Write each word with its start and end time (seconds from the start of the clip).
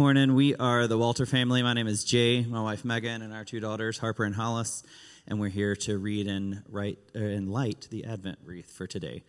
Morning. 0.00 0.34
We 0.34 0.54
are 0.56 0.86
the 0.86 0.96
Walter 0.96 1.26
family. 1.26 1.62
My 1.62 1.74
name 1.74 1.86
is 1.86 2.04
Jay, 2.04 2.42
my 2.42 2.62
wife 2.62 2.86
Megan, 2.86 3.20
and 3.20 3.34
our 3.34 3.44
two 3.44 3.60
daughters, 3.60 3.98
Harper 3.98 4.24
and 4.24 4.34
Hollis. 4.34 4.82
And 5.26 5.38
we're 5.38 5.50
here 5.50 5.76
to 5.76 5.98
read 5.98 6.26
and 6.26 6.62
write 6.70 6.98
uh, 7.14 7.18
and 7.18 7.52
light 7.52 7.86
the 7.90 8.06
Advent 8.06 8.38
wreath 8.42 8.72
for 8.72 8.86
today. 8.86 9.24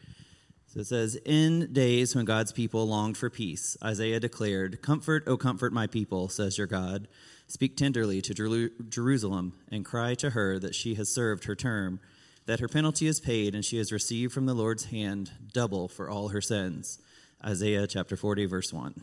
So 0.67 0.79
it 0.79 0.87
says, 0.87 1.17
In 1.25 1.73
days 1.73 2.15
when 2.15 2.23
God's 2.23 2.53
people 2.53 2.87
longed 2.87 3.17
for 3.17 3.29
peace, 3.29 3.75
Isaiah 3.83 4.21
declared, 4.21 4.81
Comfort, 4.81 5.25
O 5.27 5.35
comfort 5.35 5.73
my 5.73 5.87
people, 5.87 6.29
says 6.29 6.57
your 6.57 6.67
God. 6.67 7.09
Speak 7.47 7.75
tenderly 7.75 8.21
to 8.21 8.69
Jerusalem 8.87 9.59
and 9.69 9.83
cry 9.83 10.15
to 10.15 10.29
her 10.29 10.57
that 10.57 10.73
she 10.73 10.95
has 10.95 11.13
served 11.13 11.43
her 11.43 11.55
term, 11.55 11.99
that 12.45 12.61
her 12.61 12.69
penalty 12.69 13.07
is 13.07 13.19
paid 13.19 13.53
and 13.53 13.65
she 13.65 13.77
has 13.77 13.91
received 13.91 14.31
from 14.31 14.45
the 14.45 14.53
Lord's 14.53 14.85
hand 14.85 15.31
double 15.51 15.89
for 15.89 16.09
all 16.09 16.29
her 16.29 16.39
sins. 16.39 16.97
Isaiah 17.43 17.87
chapter 17.87 18.15
40, 18.15 18.45
verse 18.45 18.71
1. 18.71 19.01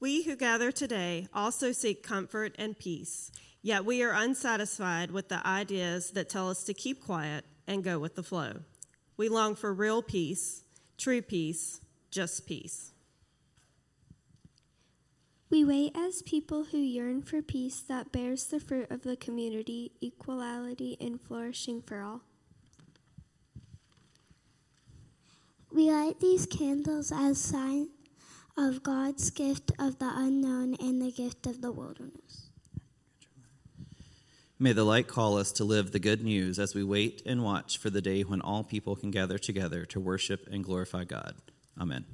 We 0.00 0.24
who 0.24 0.36
gather 0.36 0.70
today 0.72 1.28
also 1.32 1.72
seek 1.72 2.02
comfort 2.02 2.54
and 2.58 2.78
peace, 2.78 3.30
yet 3.62 3.84
we 3.84 4.02
are 4.02 4.12
unsatisfied 4.12 5.10
with 5.10 5.28
the 5.28 5.46
ideas 5.46 6.10
that 6.10 6.28
tell 6.28 6.50
us 6.50 6.64
to 6.64 6.74
keep 6.74 7.04
quiet 7.04 7.44
and 7.66 7.84
go 7.84 7.98
with 7.98 8.14
the 8.14 8.22
flow. 8.22 8.60
We 9.16 9.28
long 9.28 9.54
for 9.54 9.72
real 9.72 10.02
peace, 10.02 10.64
true 10.98 11.22
peace, 11.22 11.80
just 12.10 12.46
peace. 12.46 12.92
We 15.50 15.64
wait 15.64 15.96
as 15.96 16.22
people 16.22 16.64
who 16.64 16.78
yearn 16.78 17.22
for 17.22 17.40
peace 17.40 17.80
that 17.82 18.10
bears 18.10 18.46
the 18.46 18.58
fruit 18.58 18.90
of 18.90 19.02
the 19.02 19.16
community, 19.16 19.92
equality, 20.02 20.96
and 21.00 21.20
flourishing 21.20 21.80
for 21.80 22.02
all. 22.02 22.22
We 25.70 25.90
light 25.90 26.18
these 26.20 26.46
candles 26.46 27.12
as 27.12 27.40
sign 27.40 27.88
of 28.56 28.82
God's 28.82 29.30
gift 29.30 29.72
of 29.78 29.98
the 29.98 30.10
unknown 30.14 30.74
and 30.80 31.00
the 31.02 31.10
gift 31.10 31.46
of 31.46 31.60
the 31.60 31.72
wilderness. 31.72 32.50
May 34.58 34.72
the 34.72 34.84
light 34.84 35.08
call 35.08 35.36
us 35.36 35.50
to 35.52 35.64
live 35.64 35.90
the 35.90 35.98
good 35.98 36.22
news 36.22 36.58
as 36.58 36.74
we 36.74 36.84
wait 36.84 37.22
and 37.26 37.42
watch 37.42 37.76
for 37.76 37.90
the 37.90 38.00
day 38.00 38.22
when 38.22 38.40
all 38.40 38.62
people 38.62 38.94
can 38.94 39.10
gather 39.10 39.36
together 39.36 39.84
to 39.86 39.98
worship 39.98 40.46
and 40.50 40.62
glorify 40.62 41.04
God. 41.04 41.34
Amen. 41.80 42.04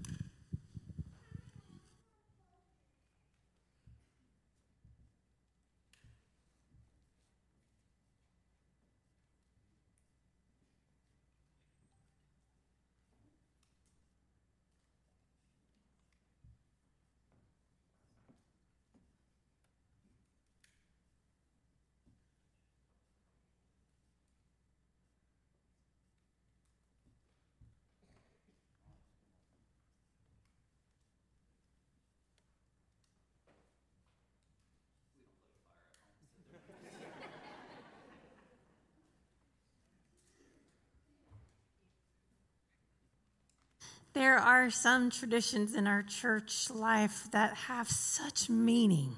There 44.13 44.39
are 44.39 44.71
some 44.71 45.11
traditions 45.11 45.77
in 45.77 45.87
our 45.87 46.03
church 46.03 46.69
life 46.69 47.29
that 47.31 47.55
have 47.55 47.89
such 47.89 48.51
meaning. 48.51 49.15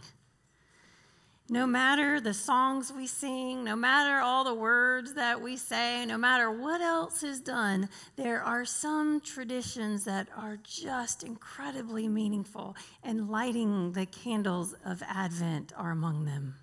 No 1.48 1.66
matter 1.66 2.20
the 2.20 2.34
songs 2.34 2.92
we 2.92 3.06
sing, 3.06 3.64
no 3.64 3.74
matter 3.74 4.20
all 4.20 4.44
the 4.44 4.54
words 4.54 5.14
that 5.14 5.40
we 5.40 5.56
say, 5.56 6.04
no 6.06 6.18
matter 6.18 6.50
what 6.50 6.80
else 6.80 7.22
is 7.22 7.40
done, 7.40 7.88
there 8.16 8.42
are 8.42 8.64
some 8.64 9.20
traditions 9.20 10.04
that 10.04 10.28
are 10.36 10.58
just 10.62 11.22
incredibly 11.22 12.06
meaningful, 12.06 12.76
and 13.02 13.30
lighting 13.30 13.92
the 13.92 14.06
candles 14.06 14.74
of 14.84 15.02
Advent 15.06 15.72
are 15.76 15.90
among 15.90 16.26
them. 16.26 16.54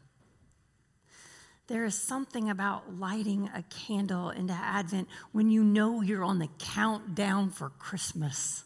There 1.69 1.85
is 1.85 1.94
something 1.94 2.50
about 2.50 2.97
lighting 2.97 3.47
a 3.53 3.62
candle 3.62 4.31
into 4.31 4.53
Advent 4.53 5.07
when 5.34 5.52
you 5.52 5.63
know 5.63 6.02
you're 6.02 6.24
on 6.24 6.40
the 6.40 6.50
countdown 6.57 7.52
for 7.52 7.69
Christmas. 7.69 8.63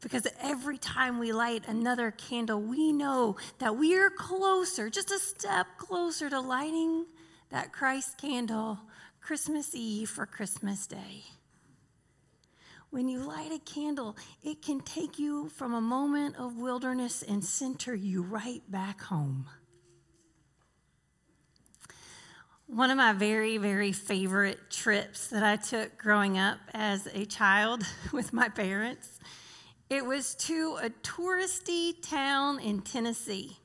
Because 0.00 0.28
every 0.40 0.78
time 0.78 1.18
we 1.18 1.32
light 1.32 1.64
another 1.66 2.12
candle, 2.12 2.60
we 2.60 2.92
know 2.92 3.36
that 3.58 3.76
we 3.76 3.98
are 3.98 4.08
closer, 4.08 4.88
just 4.88 5.10
a 5.10 5.18
step 5.18 5.66
closer 5.78 6.30
to 6.30 6.38
lighting 6.38 7.06
that 7.50 7.72
Christ 7.72 8.16
candle 8.16 8.78
Christmas 9.20 9.74
Eve 9.74 10.08
for 10.08 10.26
Christmas 10.26 10.86
Day. 10.86 11.24
When 12.90 13.08
you 13.08 13.18
light 13.18 13.50
a 13.50 13.58
candle, 13.58 14.16
it 14.44 14.62
can 14.62 14.80
take 14.80 15.18
you 15.18 15.48
from 15.48 15.74
a 15.74 15.80
moment 15.80 16.36
of 16.36 16.56
wilderness 16.56 17.22
and 17.22 17.44
center 17.44 17.96
you 17.96 18.22
right 18.22 18.62
back 18.70 19.00
home. 19.00 19.46
One 22.72 22.92
of 22.92 22.96
my 22.96 23.12
very, 23.12 23.58
very 23.58 23.90
favorite 23.90 24.70
trips 24.70 25.26
that 25.30 25.42
I 25.42 25.56
took 25.56 25.98
growing 25.98 26.38
up 26.38 26.60
as 26.72 27.08
a 27.12 27.24
child 27.24 27.82
with 28.12 28.32
my 28.32 28.48
parents, 28.48 29.18
it 29.88 30.06
was 30.06 30.36
to 30.36 30.78
a 30.80 30.88
touristy 30.88 32.00
town 32.00 32.60
in 32.60 32.82
Tennessee. 32.82 33.56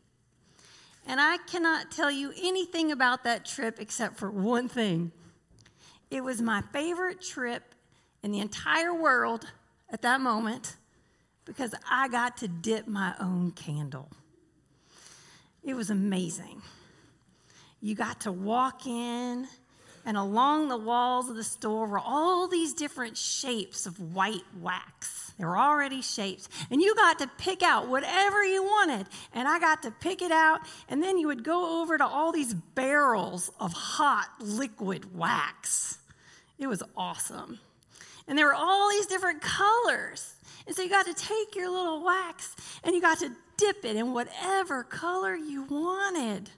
And 1.06 1.22
I 1.22 1.38
cannot 1.38 1.92
tell 1.92 2.10
you 2.10 2.34
anything 2.42 2.92
about 2.92 3.24
that 3.26 3.46
trip 3.46 3.78
except 3.80 4.18
for 4.18 4.32
one 4.32 4.68
thing. 4.68 5.12
It 6.10 6.24
was 6.24 6.42
my 6.42 6.64
favorite 6.74 7.22
trip 7.22 7.76
in 8.24 8.32
the 8.32 8.40
entire 8.40 8.96
world 8.96 9.46
at 9.92 10.02
that 10.02 10.20
moment 10.20 10.78
because 11.46 11.76
I 11.88 12.08
got 12.08 12.38
to 12.38 12.48
dip 12.48 12.88
my 12.88 13.14
own 13.20 13.52
candle. 13.52 14.10
It 15.64 15.76
was 15.76 15.92
amazing 15.92 16.64
you 17.86 17.94
got 17.94 18.22
to 18.22 18.32
walk 18.32 18.88
in, 18.88 19.48
and 20.08 20.18
along 20.18 20.70
the 20.70 20.78
walls 20.78 21.30
of 21.30 21.36
the 21.36 21.44
store 21.44 21.86
were 21.86 22.00
all 22.00 22.48
these 22.48 22.74
different 22.74 23.16
shapes 23.16 23.86
of 23.86 24.00
white 24.16 24.42
wax. 24.60 25.34
They 25.38 25.46
were 25.46 25.56
already 25.56 26.02
shaped. 26.02 26.48
And 26.72 26.82
you 26.82 26.96
got 26.96 27.20
to 27.20 27.30
pick 27.38 27.62
out 27.62 27.88
whatever 27.88 28.44
you 28.44 28.64
wanted. 28.64 29.06
And 29.34 29.48
I 29.48 29.60
got 29.60 29.84
to 29.84 29.92
pick 29.92 30.24
it 30.24 30.32
out. 30.32 30.62
And 30.90 31.04
then 31.04 31.20
you 31.20 31.28
would 31.28 31.44
go 31.44 31.82
over 31.82 31.96
to 31.96 32.06
all 32.06 32.32
these 32.32 32.56
barrels 32.56 33.52
of 33.60 33.72
hot 33.74 34.30
liquid 34.40 35.16
wax. 35.16 36.00
It 36.58 36.66
was 36.66 36.82
awesome. 36.98 37.60
And 38.28 38.36
there 38.36 38.48
were 38.48 38.56
all 38.56 38.90
these 38.90 39.06
different 39.06 39.42
colors. 39.42 40.34
And 40.66 40.76
so 40.76 40.82
you 40.82 40.90
got 40.90 41.06
to 41.06 41.14
take 41.14 41.56
your 41.56 41.70
little 41.70 42.04
wax 42.04 42.56
and 42.84 42.96
you 42.96 43.02
got 43.02 43.20
to 43.20 43.30
dip 43.58 43.86
it 43.86 43.96
in 43.96 44.12
whatever 44.12 44.84
color 44.84 45.36
you 45.36 45.66
wanted. 45.66 46.50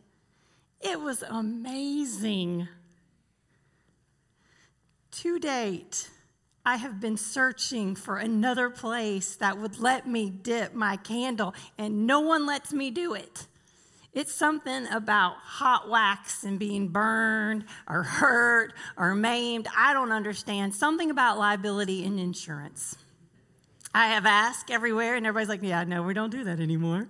It 0.81 1.01
was 1.01 1.24
amazing. 1.24 2.68
To 5.12 5.39
date, 5.39 6.09
I 6.65 6.75
have 6.75 7.00
been 7.00 7.18
searching 7.18 7.95
for 7.95 8.18
another 8.18 8.69
place 8.69 9.35
that 9.38 9.57
would 9.57 9.79
let 9.79 10.07
me 10.07 10.29
dip 10.29 10.74
my 10.74 10.97
candle, 10.97 11.56
and 11.77 12.06
no 12.06 12.19
one 12.19 12.45
lets 12.45 12.74
me 12.74 12.91
do 12.91 13.13
it. 13.13 13.47
It's 14.13 14.33
something 14.33 14.88
about 14.88 15.35
hot 15.38 15.89
wax 15.89 16.44
and 16.44 16.57
being 16.59 16.88
burned 16.88 17.65
or 17.88 18.03
hurt 18.03 18.73
or 18.97 19.15
maimed. 19.15 19.68
I 19.77 19.94
don't 19.94 20.12
understand. 20.12 20.73
Something 20.75 21.12
about 21.12 21.38
liability 21.38 22.03
and 22.03 22.19
insurance. 22.19 22.95
I 23.94 24.07
have 24.07 24.25
asked 24.25 24.69
everywhere, 24.69 25.15
and 25.15 25.25
everybody's 25.25 25.50
like, 25.50 25.63
yeah, 25.63 25.83
no, 25.83 26.03
we 26.03 26.13
don't 26.13 26.31
do 26.31 26.44
that 26.44 26.59
anymore. 26.59 27.07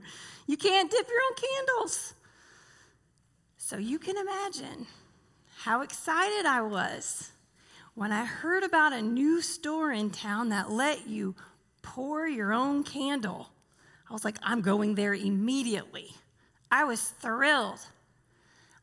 You 0.48 0.58
can't 0.58 0.90
dip 0.90 1.08
your 1.08 1.20
own 1.30 1.36
candles. 1.36 2.14
So 3.68 3.76
you 3.76 4.00
can 4.00 4.16
imagine 4.16 4.88
how 5.58 5.82
excited 5.82 6.46
I 6.46 6.62
was 6.62 7.32
when 7.96 8.14
I 8.14 8.24
heard 8.24 8.64
about 8.64 8.94
a 8.94 9.02
new 9.02 9.42
store 9.42 9.92
in 9.92 10.10
town 10.10 10.48
that 10.52 10.72
let 10.72 11.06
you 11.06 11.36
pour 11.82 12.26
your 12.26 12.54
own 12.54 12.86
candle. 12.86 13.50
I 14.10 14.14
was 14.14 14.24
like, 14.24 14.38
I'm 14.42 14.62
going 14.62 14.96
there 14.96 15.14
immediately. 15.14 16.12
I 16.72 16.86
was 16.86 17.10
thrilled. 17.20 17.82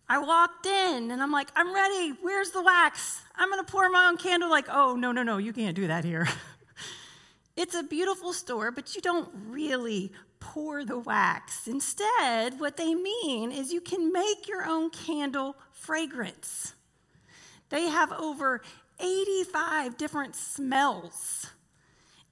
I 0.06 0.18
walked 0.18 0.66
in 0.66 1.10
and 1.10 1.22
I'm 1.22 1.32
like, 1.32 1.48
I'm 1.56 1.74
ready. 1.74 2.10
Where's 2.20 2.50
the 2.50 2.62
wax? 2.62 3.22
I'm 3.36 3.48
going 3.48 3.64
to 3.64 3.72
pour 3.72 3.88
my 3.88 4.08
own 4.08 4.18
candle. 4.18 4.50
Like, 4.50 4.66
oh, 4.70 4.96
no, 4.96 5.12
no, 5.12 5.22
no, 5.22 5.38
you 5.38 5.54
can't 5.54 5.74
do 5.74 5.86
that 5.86 6.04
here. 6.04 6.28
it's 7.56 7.74
a 7.74 7.84
beautiful 7.84 8.34
store, 8.34 8.70
but 8.70 8.94
you 8.94 9.00
don't 9.00 9.30
really 9.48 10.12
pour 10.52 10.84
the 10.84 10.98
wax. 10.98 11.66
Instead, 11.66 12.60
what 12.60 12.76
they 12.76 12.94
mean 12.94 13.50
is 13.50 13.72
you 13.72 13.80
can 13.80 14.12
make 14.12 14.46
your 14.46 14.64
own 14.66 14.90
candle 14.90 15.56
fragrance. 15.72 16.74
They 17.70 17.88
have 17.88 18.12
over 18.12 18.60
85 19.00 19.96
different 19.96 20.36
smells. 20.36 21.46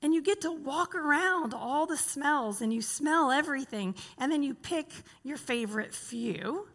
and 0.03 0.13
you 0.13 0.21
get 0.21 0.41
to 0.41 0.51
walk 0.51 0.97
around 0.97 1.55
all 1.55 1.87
the 1.87 1.97
smells 1.97 2.61
and 2.61 2.73
you 2.75 2.83
smell 2.83 3.31
everything. 3.31 3.95
And 4.19 4.33
then 4.33 4.43
you 4.43 4.53
pick 4.53 4.89
your 5.23 5.37
favorite 5.37 5.95
few. 5.95 6.69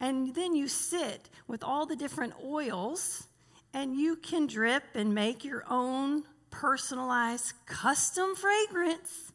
And 0.00 0.34
then 0.34 0.56
you 0.56 0.66
sit 0.66 1.30
with 1.46 1.62
all 1.62 1.86
the 1.86 1.94
different 1.94 2.34
oils 2.44 3.28
and 3.72 3.96
you 3.96 4.16
can 4.16 4.48
drip 4.48 4.82
and 4.94 5.14
make 5.14 5.44
your 5.44 5.64
own 5.70 6.24
personalized 6.50 7.54
custom 7.66 8.34
fragrance. 8.34 9.32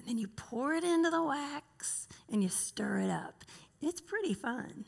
And 0.00 0.08
then 0.08 0.18
you 0.18 0.28
pour 0.28 0.72
it 0.72 0.82
into 0.82 1.10
the 1.10 1.22
wax 1.22 2.08
and 2.32 2.42
you 2.42 2.48
stir 2.48 3.00
it 3.00 3.10
up. 3.10 3.44
It's 3.82 4.00
pretty 4.00 4.34
fun. 4.34 4.86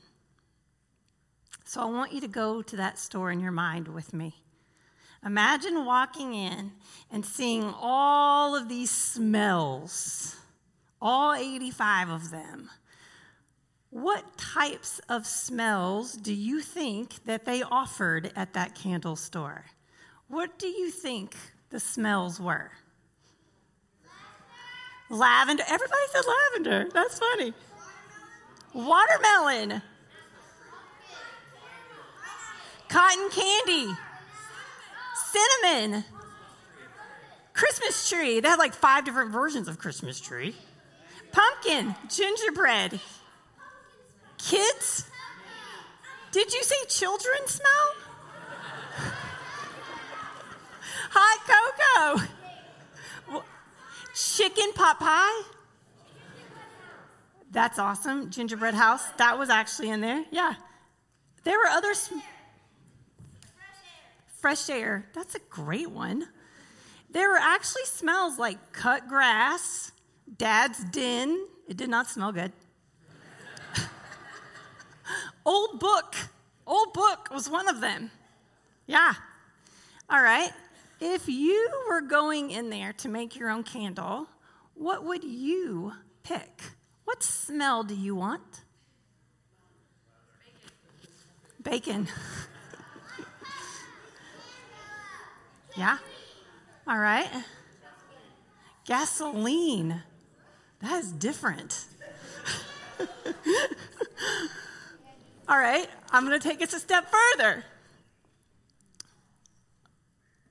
So 1.65 1.83
I 1.83 1.87
want 1.87 2.13
you 2.13 2.21
to 2.23 2.29
go 2.29 2.63
to 2.63 2.77
that 2.77 2.99
store 2.99 3.31
in 3.31 3.41
your 3.41 3.53
mind 3.53 3.89
with 3.89 4.13
me. 4.13 4.43
Imagine 5.25 5.85
walking 5.85 6.35
in 6.35 6.73
and 7.11 7.25
seeing 7.25 7.73
all 7.81 8.57
of 8.57 8.69
these 8.69 8.91
smells, 8.91 10.37
all 11.01 11.35
85 11.35 12.09
of 12.09 12.31
them. 12.31 12.71
What 13.91 14.37
types 14.37 15.01
of 15.09 15.27
smells 15.27 16.15
do 16.15 16.33
you 16.33 16.61
think 16.61 17.25
that 17.27 17.45
they 17.45 17.63
offered 17.63 18.33
at 18.35 18.55
that 18.55 18.75
candle 18.75 19.17
store? 19.17 19.67
What 20.29 20.59
do 20.59 20.67
you 20.67 20.91
think 20.91 21.37
the 21.71 21.79
smells 21.79 22.41
were? 22.41 22.73
Lavender. 25.13 25.63
Everybody 25.69 26.03
said 26.11 26.23
lavender. 26.27 26.89
That's 26.93 27.19
funny. 27.19 27.55
Watermelon. 28.75 29.83
Cotton 32.89 33.31
candy 33.31 33.95
cinnamon, 35.33 36.05
Christmas 37.55 38.09
tree. 38.09 38.41
They 38.41 38.49
had 38.49 38.59
like 38.59 38.75
five 38.75 39.05
different 39.05 39.31
versions 39.33 39.69
of 39.69 39.79
Christmas 39.79 40.21
tree. 40.21 40.55
Pumpkin, 41.31 41.95
gingerbread. 42.09 43.01
Kids? 44.39 45.09
Did 46.33 46.53
you 46.53 46.63
say 46.63 46.77
children 46.89 47.39
smell? 47.47 47.95
Hot 51.11 52.17
cocoa. 52.17 52.42
Chicken 54.15 54.73
pot 54.75 54.99
pie. 54.99 55.43
That's 57.51 57.79
awesome. 57.79 58.31
Gingerbread 58.31 58.75
house. 58.75 59.07
That 59.19 59.39
was 59.39 59.51
actually 59.51 59.91
in 59.91 60.01
there. 60.01 60.25
Yeah. 60.31 60.55
There 61.45 61.59
were 61.59 61.67
other. 61.67 61.95
Sm- 61.95 62.19
fresh 64.43 64.69
air. 64.69 65.07
That's 65.15 65.37
a 65.37 65.41
great 65.49 65.91
one. 65.91 66.27
There 67.11 67.31
were 67.31 67.39
actually 67.39 67.85
smells 67.85 68.39
like 68.39 68.73
cut 68.73 69.07
grass, 69.09 69.93
dad's 70.37 70.83
den. 70.85 71.47
It 71.69 71.77
did 71.77 71.89
not 71.89 72.09
smell 72.09 72.33
good. 72.33 72.53
Old 75.47 75.79
book. 75.79 76.17
Old 76.67 76.93
book 76.93 77.29
was 77.31 77.49
one 77.49 77.69
of 77.69 77.81
them. 77.81 78.11
Yeah. 78.87 79.15
All 80.11 80.23
right. 80.23 80.51
If 81.05 81.29
you 81.29 81.69
were 81.89 82.01
going 82.01 82.53
in 82.53 82.71
there 82.71 82.93
to 82.99 83.09
make 83.09 83.35
your 83.35 83.51
own 83.51 83.65
candle, 83.65 84.29
what 84.75 85.03
would 85.05 85.25
you 85.25 85.95
pick? 86.23 86.63
What 87.03 87.25
smell 87.25 87.83
do 87.83 87.93
you 87.97 88.15
want? 88.15 88.63
Bacon. 91.65 92.05
Bacon. 92.05 92.09
Yeah? 95.75 95.97
All 96.87 96.99
right. 96.99 97.31
Gasoline. 98.85 100.03
That 100.83 101.03
is 101.03 101.11
different. 101.11 101.87
All 105.49 105.59
right, 105.59 105.89
I'm 106.11 106.27
going 106.27 106.39
to 106.39 106.49
take 106.49 106.61
us 106.63 106.75
a 106.75 106.79
step 106.79 107.11
further. 107.11 107.65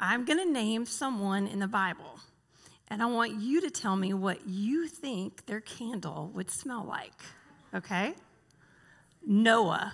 I'm 0.03 0.25
going 0.25 0.39
to 0.39 0.51
name 0.51 0.88
someone 0.88 1.45
in 1.45 1.59
the 1.59 1.68
Bible, 1.68 2.19
and 2.88 3.03
I 3.03 3.06
want 3.06 3.39
you 3.39 3.62
to 3.62 3.69
tell 3.69 3.95
me 3.95 4.15
what 4.15 4.48
you 4.48 4.88
think 4.88 5.45
their 5.45 5.62
candle 5.62 6.31
would 6.33 6.50
smell 6.50 6.83
like. 6.83 7.13
Okay? 7.75 8.15
Noah. 9.24 9.94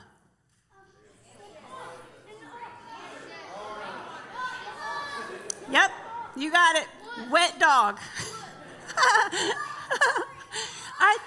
Yep, 5.69 5.91
you 6.37 6.51
got 6.53 6.77
it. 6.77 6.87
Wet 7.29 7.59
dog. 7.59 7.99
I, 10.99 11.17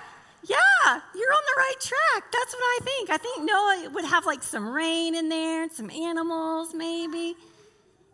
yeah, 0.43 1.01
you're 1.15 1.33
on 1.33 1.43
the 1.47 1.59
right 1.59 1.77
track. 1.79 2.33
That's 2.33 2.55
what 2.55 2.63
I 2.63 2.79
think. 2.83 3.11
I 3.11 3.19
think 3.19 3.45
Noah 3.45 3.91
would 3.93 4.07
have 4.07 4.25
like 4.25 4.43
some 4.43 4.73
rain 4.73 5.15
in 5.15 5.29
there, 5.29 5.65
and 5.65 5.71
some 5.71 5.91
animals 5.91 6.73
maybe. 6.73 7.37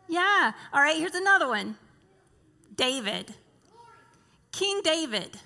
Yeah. 0.08 0.52
All 0.72 0.80
right, 0.80 0.96
here's 0.96 1.14
another 1.14 1.48
one 1.48 1.76
David. 2.74 3.34
King 4.52 4.80
David. 4.82 5.36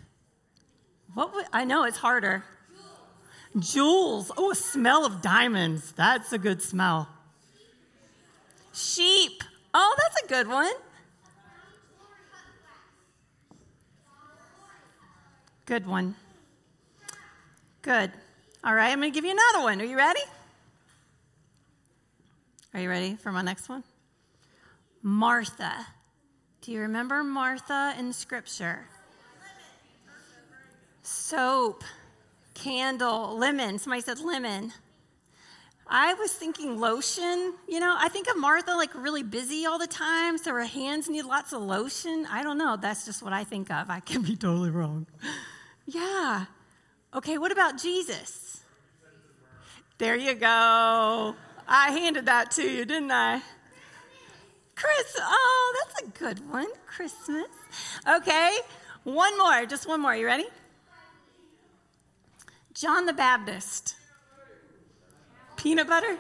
What 1.15 1.34
would, 1.34 1.46
I 1.53 1.65
know 1.65 1.84
it's 1.84 1.96
harder. 1.96 2.44
Jewels. 3.58 4.31
Oh, 4.37 4.53
a 4.53 4.55
smell 4.55 5.05
of 5.05 5.20
diamonds. 5.20 5.93
That's 5.93 6.32
a 6.32 6.39
good 6.39 6.63
smell. 6.63 7.08
Sheep. 8.73 9.43
Oh, 9.75 9.96
that's 9.99 10.23
a 10.23 10.29
good 10.29 10.46
one. 10.46 10.73
Good 15.67 15.87
one. 15.87 16.15
Good. 17.82 18.13
All 18.63 18.75
right, 18.75 18.91
I'm 18.91 19.01
going 19.01 19.13
to 19.13 19.15
give 19.15 19.25
you 19.25 19.32
another 19.32 19.65
one. 19.65 19.81
Are 19.81 19.84
you 19.84 19.96
ready? 19.96 20.20
Are 22.75 22.81
you 22.81 22.89
ready 22.89 23.17
for 23.17 23.32
my 23.32 23.43
next 23.43 23.69
one? 23.69 23.82
Martha. 25.03 25.87
Do 26.61 26.73
you 26.73 26.81
remember 26.81 27.25
Martha 27.25 27.95
in 27.99 28.13
Scripture? 28.13 28.87
Soap, 31.03 31.83
candle, 32.55 33.37
lemon. 33.37 33.79
Somebody 33.79 34.03
said 34.03 34.21
lemon. 34.21 34.73
I 35.89 36.15
was 36.15 36.33
thinking 36.33 36.79
lotion. 36.79 37.55
You 37.67 37.81
know, 37.81 37.97
I 37.99 38.09
think 38.09 38.29
of 38.29 38.37
Martha 38.37 38.73
like 38.73 38.95
really 38.95 39.25
busy 39.25 39.67
all 39.67 39.79
the 39.79 39.89
time, 39.89 40.39
so 40.39 40.53
her 40.53 40.65
hands 40.65 41.09
need 41.09 41.25
lots 41.25 41.53
of 41.53 41.63
lotion. 41.63 42.27
I 42.31 42.43
don't 42.43 42.59
know. 42.59 42.77
That's 42.81 43.05
just 43.05 43.23
what 43.23 43.33
I 43.33 43.43
think 43.43 43.71
of. 43.71 43.91
I 43.91 44.01
can 44.01 44.23
be 44.23 44.37
totally 44.37 44.71
wrong. 44.71 45.07
Yeah. 45.87 46.45
Okay, 47.13 47.39
what 47.39 47.51
about 47.51 47.77
Jesus? 47.77 48.63
There 49.99 50.17
you 50.17 50.35
go. 50.35 51.35
I 51.67 51.91
handed 51.91 52.27
that 52.27 52.53
to 52.53 52.63
you, 52.63 52.85
didn't 52.85 53.11
I? 53.11 53.43
Chris, 54.81 55.15
oh, 55.19 55.75
that's 55.84 56.03
a 56.03 56.19
good 56.19 56.51
one. 56.51 56.69
Christmas. 56.87 57.49
Okay, 58.08 58.58
one 59.05 59.37
more, 59.37 59.67
just 59.67 59.87
one 59.87 60.01
more. 60.01 60.17
You 60.17 60.25
ready? 60.25 60.46
John 62.72 63.05
the 63.05 63.13
Baptist. 63.13 63.96
Peanut 65.56 65.87
butter? 65.87 66.17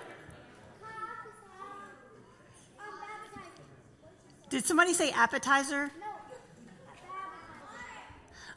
Did 4.50 4.66
somebody 4.66 4.92
say 4.92 5.10
appetizer? 5.10 5.90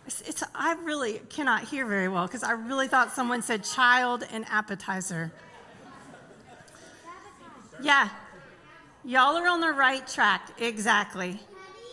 It's, 0.05 0.21
it's, 0.21 0.43
I 0.53 0.73
really 0.83 1.21
cannot 1.29 1.63
hear 1.63 1.85
very 1.85 2.09
well 2.09 2.27
because 2.27 2.43
I 2.43 2.51
really 2.51 2.89
thought 2.89 3.13
someone 3.13 3.41
said 3.41 3.63
child 3.63 4.25
and 4.33 4.43
appetizer. 4.49 5.31
Yeah, 7.81 8.09
y'all 9.05 9.37
are 9.37 9.47
on 9.47 9.59
the 9.59 9.71
right 9.71 10.05
track. 10.07 10.61
Exactly. 10.61 11.39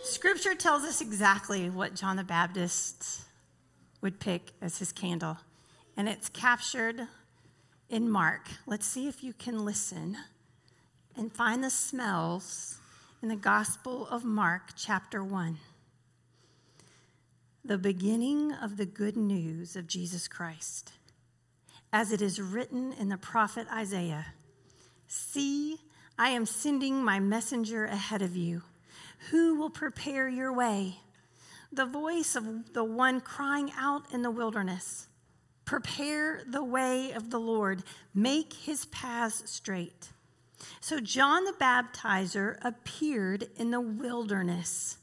Scripture 0.03 0.55
tells 0.55 0.83
us 0.83 1.01
exactly 1.01 1.69
what 1.69 1.93
John 1.95 2.15
the 2.15 2.23
Baptist 2.23 3.21
would 4.01 4.19
pick 4.19 4.51
as 4.61 4.79
his 4.79 4.91
candle, 4.91 5.37
and 5.95 6.09
it's 6.09 6.29
captured 6.29 7.07
in 7.89 8.09
Mark. 8.09 8.47
Let's 8.65 8.87
see 8.87 9.07
if 9.07 9.23
you 9.23 9.33
can 9.33 9.63
listen 9.65 10.17
and 11.15 11.31
find 11.31 11.63
the 11.63 11.69
smells 11.69 12.79
in 13.21 13.29
the 13.29 13.35
Gospel 13.35 14.07
of 14.07 14.23
Mark, 14.23 14.71
chapter 14.75 15.23
1. 15.23 15.57
The 17.63 17.77
beginning 17.77 18.53
of 18.53 18.77
the 18.77 18.87
good 18.87 19.15
news 19.15 19.75
of 19.75 19.85
Jesus 19.85 20.27
Christ, 20.27 20.93
as 21.93 22.11
it 22.11 22.21
is 22.21 22.41
written 22.41 22.93
in 22.93 23.09
the 23.09 23.17
prophet 23.17 23.67
Isaiah 23.71 24.27
See, 25.13 25.77
I 26.17 26.29
am 26.29 26.45
sending 26.45 27.03
my 27.03 27.19
messenger 27.19 27.85
ahead 27.85 28.21
of 28.21 28.35
you, 28.35 28.63
who 29.29 29.55
will 29.55 29.69
prepare 29.69 30.27
your 30.27 30.53
way. 30.53 30.99
The 31.71 31.85
voice 31.85 32.35
of 32.35 32.73
the 32.73 32.83
one 32.83 33.21
crying 33.21 33.71
out 33.77 34.11
in 34.13 34.21
the 34.21 34.31
wilderness 34.31 35.07
Prepare 35.63 36.41
the 36.45 36.63
way 36.63 37.11
of 37.11 37.29
the 37.29 37.39
Lord, 37.39 37.83
make 38.13 38.51
his 38.53 38.85
paths 38.87 39.49
straight. 39.49 40.09
So 40.81 40.99
John 40.99 41.45
the 41.45 41.53
Baptizer 41.53 42.57
appeared 42.61 43.47
in 43.55 43.71
the 43.71 43.79
wilderness, 43.79 44.97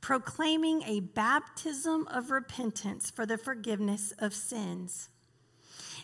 proclaiming 0.00 0.82
a 0.82 1.00
baptism 1.00 2.08
of 2.08 2.30
repentance 2.30 3.10
for 3.10 3.26
the 3.26 3.36
forgiveness 3.36 4.12
of 4.18 4.32
sins. 4.32 5.10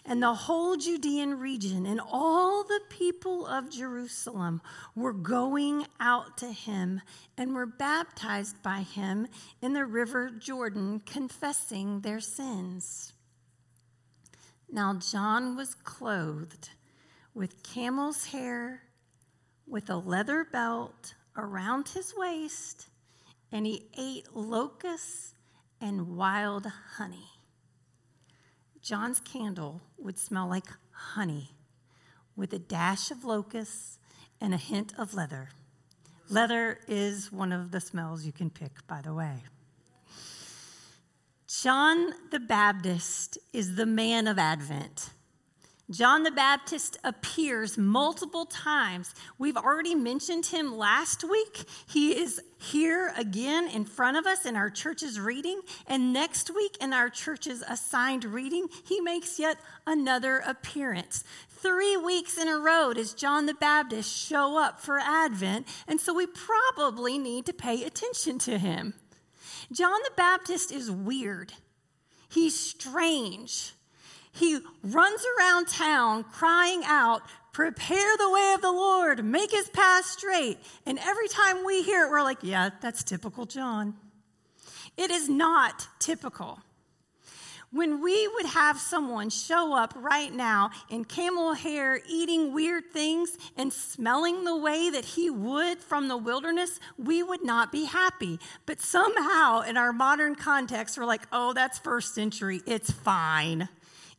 And 0.07 0.23
the 0.23 0.35
whole 0.35 0.77
Judean 0.77 1.39
region 1.39 1.87
and 1.87 2.01
all 2.01 2.63
the 2.63 2.81
people 2.91 3.47
of 3.47 3.71
Jerusalem 3.71 4.61
were 4.95 5.15
going 5.15 5.87
out 5.99 6.37
to 6.39 6.53
him 6.53 7.01
and 7.39 7.55
were 7.55 7.65
baptized 7.65 8.63
by 8.63 8.81
him 8.81 9.27
in 9.63 9.73
the 9.73 9.87
river 9.87 10.31
Jordan, 10.31 11.01
confessing 11.01 12.01
their 12.01 12.21
sins. 12.21 13.15
Now, 14.71 14.95
John 14.95 15.57
was 15.57 15.75
clothed 15.75 16.71
with 17.33 17.63
camel's 17.63 18.27
hair, 18.27 18.83
with 19.67 19.89
a 19.89 19.97
leather 19.97 20.45
belt 20.45 21.15
around 21.37 21.89
his 21.89 22.13
waist, 22.17 22.89
and 23.51 23.65
he 23.65 23.89
ate 23.97 24.35
locusts 24.35 25.35
and 25.81 26.17
wild 26.17 26.67
honey. 26.97 27.34
John's 28.85 29.19
candle 29.19 29.81
would 29.97 30.19
smell 30.19 30.47
like 30.47 30.67
honey 30.91 31.53
with 32.37 32.53
a 32.53 32.59
dash 32.59 33.11
of 33.11 33.25
locusts 33.25 33.99
and 34.43 34.53
a 34.53 34.59
hint 34.59 34.93
of 34.99 35.15
leather. 35.15 35.49
Leather 36.29 36.81
is 36.87 37.33
one 37.33 37.51
of 37.51 37.71
the 37.71 37.81
smells 37.81 38.27
you 38.27 38.33
can 38.33 38.51
pick, 38.51 38.87
by 38.87 39.01
the 39.01 39.15
way. 39.15 39.45
John 41.49 42.13
the 42.31 42.41
Baptist 42.41 43.39
is 43.55 43.77
the 43.77 43.87
man 43.87 44.27
of 44.27 44.39
Advent. 44.39 45.09
John 45.91 46.23
the 46.23 46.31
Baptist 46.31 46.97
appears 47.05 47.77
multiple 47.77 48.47
times. 48.47 49.15
We've 49.39 49.57
already 49.57 49.95
mentioned 49.95 50.47
him 50.47 50.79
last 50.79 51.23
week. 51.23 51.65
He 51.87 52.19
is 52.19 52.41
here 52.59 53.13
again 53.19 53.69
in 53.69 53.85
front 53.85 54.17
of 54.17 54.27
us 54.27 54.47
in 54.47 54.57
our 54.57 54.71
church's 54.71 55.21
reading. 55.21 55.61
And 55.87 56.15
next 56.15 56.55
week 56.55 56.79
in 56.81 56.95
our 56.95 57.11
church's 57.11 57.63
assigned 57.69 58.25
reading, 58.25 58.69
he 58.87 59.03
makes 59.03 59.39
yet 59.39 59.59
another 59.87 60.39
appearance. 60.47 61.23
Three 61.51 61.99
weeks 61.99 62.39
in 62.39 62.49
a 62.49 62.59
row 62.59 62.95
does 62.95 63.13
John 63.13 63.45
the 63.45 63.53
Baptist 63.53 64.11
show 64.11 64.59
up 64.59 64.81
for 64.81 64.99
Advent. 64.99 65.69
And 65.87 66.01
so 66.01 66.15
we 66.15 66.27
probably 66.27 67.19
need 67.19 67.45
to 67.45 67.53
pay 67.53 67.85
attention 67.85 68.39
to 68.41 68.57
him. 68.57 68.95
John 69.71 70.01
the 70.05 70.15
Baptist 70.17 70.73
is 70.73 70.91
weird, 70.91 71.53
he's 72.31 72.59
strange. 72.59 73.75
He 74.35 74.59
runs 74.83 75.25
around 75.39 75.69
town 75.69 76.25
crying 76.25 76.83
out, 76.85 77.23
Prepare 77.53 78.17
the 78.17 78.31
way 78.31 78.53
of 78.57 78.63
the 78.63 78.73
Lord, 78.73 79.25
make 79.25 79.53
his 79.53 79.69
path 79.69 80.05
straight. 80.07 80.59
And 80.85 80.99
every 80.99 81.29
time 81.29 81.65
we 81.65 81.85
hear 81.85 82.07
it, 82.07 82.11
we're 82.11 82.23
like, 82.23 82.39
Yeah, 82.43 82.71
that's 82.81 83.05
typical 83.05 83.47
John. 83.47 83.95
It 84.97 85.13
is 85.13 85.29
not 85.29 85.87
typical. 86.01 86.59
When 87.71 88.03
we 88.03 88.29
would 88.29 88.47
have 88.47 88.79
someone 88.79 89.31
show 89.31 89.75
up 89.75 89.95
right 89.97 90.33
now 90.33 90.71
in 90.91 91.05
camel 91.05 91.55
hair, 91.55 92.01
eating 92.09 92.53
weird 92.53 92.91
things 92.93 93.37
and 93.57 93.73
smelling 93.73 94.45
the 94.45 94.57
way 94.57 94.91
that 94.91 95.05
he 95.05 95.31
would 95.31 95.79
from 95.79 96.09
the 96.09 96.17
wilderness, 96.17 96.79
we 96.97 97.23
would 97.23 97.45
not 97.45 97.73
be 97.73 97.85
happy. 97.85 98.39
But 98.67 98.81
somehow, 98.81 99.61
in 99.63 99.77
our 99.77 99.93
modern 99.93 100.37
context, 100.37 100.99
we're 100.99 101.05
like, 101.05 101.23
oh, 101.33 101.53
that's 101.53 101.79
first 101.79 102.15
century, 102.15 102.63
it's 102.65 102.93
fine. 102.93 103.69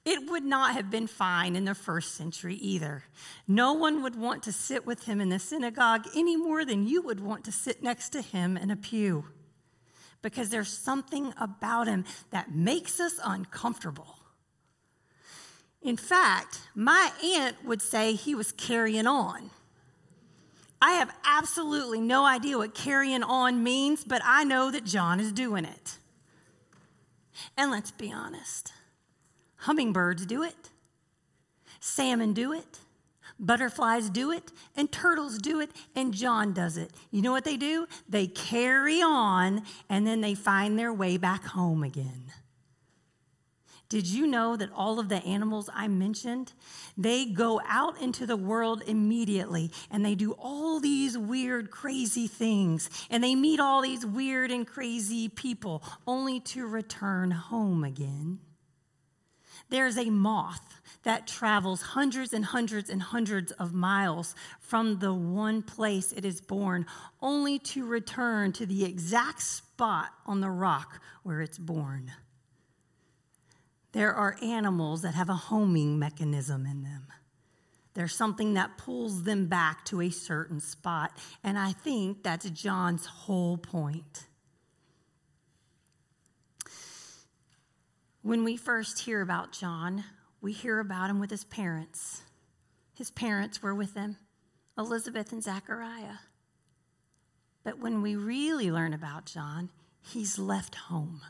It 0.05 0.29
would 0.29 0.45
not 0.45 0.73
have 0.73 0.91
been 0.91 1.07
fine 1.07 1.55
in 1.55 1.65
the 1.65 1.73
first 1.73 2.13
century 2.13 2.55
either. 2.55 3.03
No 3.47 3.73
one 3.73 4.03
would 4.03 4.15
want 4.15 4.43
to 4.43 4.51
sit 4.51 4.85
with 4.85 5.05
him 5.05 5.19
in 5.19 5.29
the 5.29 5.39
synagogue 5.39 6.05
any 6.15 6.37
more 6.37 6.63
than 6.63 6.87
you 6.87 7.01
would 7.01 7.19
want 7.19 7.43
to 7.45 7.51
sit 7.51 7.81
next 7.81 8.09
to 8.09 8.21
him 8.21 8.55
in 8.55 8.69
a 8.69 8.75
pew 8.75 9.25
because 10.21 10.49
there's 10.49 10.75
something 10.75 11.33
about 11.39 11.87
him 11.87 12.05
that 12.29 12.53
makes 12.53 12.99
us 12.99 13.19
uncomfortable. 13.23 14.19
In 15.81 15.97
fact, 15.97 16.61
my 16.75 17.11
aunt 17.23 17.63
would 17.65 17.81
say 17.81 18.13
he 18.13 18.35
was 18.35 18.51
carrying 18.51 19.07
on. 19.07 19.49
I 20.81 20.93
have 20.93 21.15
absolutely 21.25 22.01
no 22.01 22.25
idea 22.25 22.57
what 22.57 22.75
carrying 22.75 23.23
on 23.23 23.63
means, 23.63 24.03
but 24.03 24.21
I 24.23 24.43
know 24.43 24.69
that 24.69 24.83
John 24.83 25.19
is 25.19 25.31
doing 25.31 25.65
it. 25.65 25.97
And 27.57 27.71
let's 27.71 27.91
be 27.91 28.11
honest 28.11 28.71
hummingbirds 29.65 30.25
do 30.25 30.43
it, 30.43 30.69
salmon 31.79 32.33
do 32.33 32.53
it, 32.53 32.79
Butterflies 33.37 34.09
do 34.09 34.31
it, 34.31 34.51
and 34.77 34.89
turtles 34.91 35.37
do 35.37 35.59
it, 35.59 35.69
and 35.93 36.13
John 36.13 36.53
does 36.53 36.77
it. 36.77 36.91
You 37.11 37.21
know 37.21 37.33
what 37.33 37.43
they 37.43 37.57
do? 37.57 37.85
They 38.07 38.27
carry 38.27 39.01
on, 39.01 39.63
and 39.89 40.07
then 40.07 40.21
they 40.21 40.35
find 40.35 40.79
their 40.79 40.93
way 40.93 41.17
back 41.17 41.43
home 41.43 41.83
again. 41.83 42.31
Did 43.87 44.07
you 44.07 44.25
know 44.25 44.55
that 44.55 44.71
all 44.73 44.99
of 44.99 45.09
the 45.09 45.23
animals 45.23 45.69
I 45.73 45.87
mentioned, 45.87 46.53
they 46.97 47.25
go 47.25 47.61
out 47.67 48.01
into 48.01 48.25
the 48.25 48.37
world 48.37 48.81
immediately 48.87 49.71
and 49.91 50.03
they 50.03 50.15
do 50.15 50.31
all 50.39 50.79
these 50.79 51.17
weird, 51.17 51.69
crazy 51.69 52.27
things 52.27 52.89
and 53.11 53.23
they 53.23 53.35
meet 53.35 53.59
all 53.59 53.81
these 53.83 54.03
weird 54.03 54.49
and 54.49 54.65
crazy 54.65 55.29
people 55.29 55.83
only 56.07 56.39
to 56.41 56.65
return 56.65 57.29
home 57.29 57.83
again? 57.83 58.39
There's 59.69 59.97
a 59.97 60.09
moth 60.09 60.81
that 61.03 61.27
travels 61.27 61.81
hundreds 61.81 62.33
and 62.33 62.45
hundreds 62.45 62.89
and 62.89 63.01
hundreds 63.01 63.51
of 63.53 63.73
miles 63.73 64.35
from 64.59 64.99
the 64.99 65.13
one 65.13 65.61
place 65.61 66.11
it 66.11 66.25
is 66.25 66.41
born, 66.41 66.85
only 67.21 67.59
to 67.59 67.85
return 67.85 68.51
to 68.53 68.65
the 68.65 68.83
exact 68.85 69.41
spot 69.41 70.09
on 70.25 70.41
the 70.41 70.49
rock 70.49 71.01
where 71.23 71.41
it's 71.41 71.57
born. 71.57 72.11
There 73.91 74.13
are 74.13 74.37
animals 74.41 75.03
that 75.03 75.13
have 75.13 75.29
a 75.29 75.35
homing 75.35 75.97
mechanism 75.97 76.65
in 76.65 76.83
them. 76.83 77.07
There's 77.93 78.13
something 78.13 78.55
that 78.55 78.77
pulls 78.77 79.23
them 79.23 79.47
back 79.47 79.85
to 79.85 80.01
a 80.01 80.09
certain 80.09 80.59
spot. 80.59 81.17
And 81.43 81.57
I 81.57 81.71
think 81.71 82.23
that's 82.23 82.49
John's 82.49 83.05
whole 83.05 83.57
point. 83.57 84.25
When 88.25 88.43
we 88.43 88.57
first 88.57 89.01
hear 89.01 89.21
about 89.21 89.51
John, 89.51 90.03
we 90.41 90.51
hear 90.51 90.79
about 90.79 91.11
him 91.11 91.19
with 91.19 91.29
his 91.29 91.43
parents. 91.43 92.23
His 92.95 93.11
parents 93.11 93.61
were 93.61 93.75
with 93.75 93.93
him, 93.93 94.17
Elizabeth 94.75 95.31
and 95.31 95.43
Zachariah. 95.43 96.17
But 97.63 97.77
when 97.77 98.01
we 98.01 98.15
really 98.15 98.71
learn 98.71 98.95
about 98.95 99.27
John, 99.27 99.69
he's 100.01 100.39
left 100.39 100.73
home. 100.73 101.21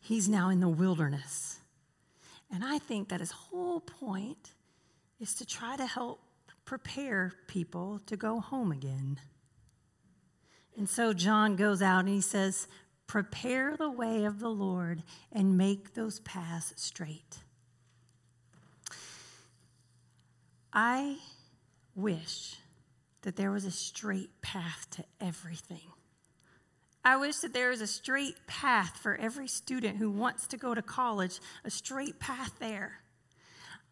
He's 0.00 0.30
now 0.30 0.48
in 0.48 0.60
the 0.60 0.68
wilderness. 0.70 1.60
And 2.50 2.64
I 2.64 2.78
think 2.78 3.10
that 3.10 3.20
his 3.20 3.32
whole 3.32 3.80
point 3.80 4.52
is 5.20 5.34
to 5.34 5.44
try 5.44 5.76
to 5.76 5.84
help 5.84 6.22
prepare 6.64 7.34
people 7.48 8.00
to 8.06 8.16
go 8.16 8.40
home 8.40 8.72
again. 8.72 9.20
And 10.74 10.88
so 10.88 11.12
John 11.12 11.54
goes 11.54 11.82
out 11.82 12.00
and 12.00 12.08
he 12.08 12.22
says, 12.22 12.66
Prepare 13.12 13.76
the 13.76 13.90
way 13.90 14.24
of 14.24 14.40
the 14.40 14.48
Lord 14.48 15.02
and 15.30 15.58
make 15.58 15.92
those 15.92 16.20
paths 16.20 16.72
straight. 16.76 17.40
I 20.72 21.18
wish 21.94 22.56
that 23.20 23.36
there 23.36 23.50
was 23.50 23.66
a 23.66 23.70
straight 23.70 24.30
path 24.40 24.86
to 24.92 25.04
everything. 25.20 25.92
I 27.04 27.16
wish 27.16 27.36
that 27.40 27.52
there 27.52 27.68
was 27.68 27.82
a 27.82 27.86
straight 27.86 28.46
path 28.46 28.96
for 28.96 29.14
every 29.16 29.46
student 29.46 29.98
who 29.98 30.10
wants 30.10 30.46
to 30.46 30.56
go 30.56 30.74
to 30.74 30.80
college, 30.80 31.38
a 31.66 31.70
straight 31.70 32.18
path 32.18 32.52
there. 32.60 33.01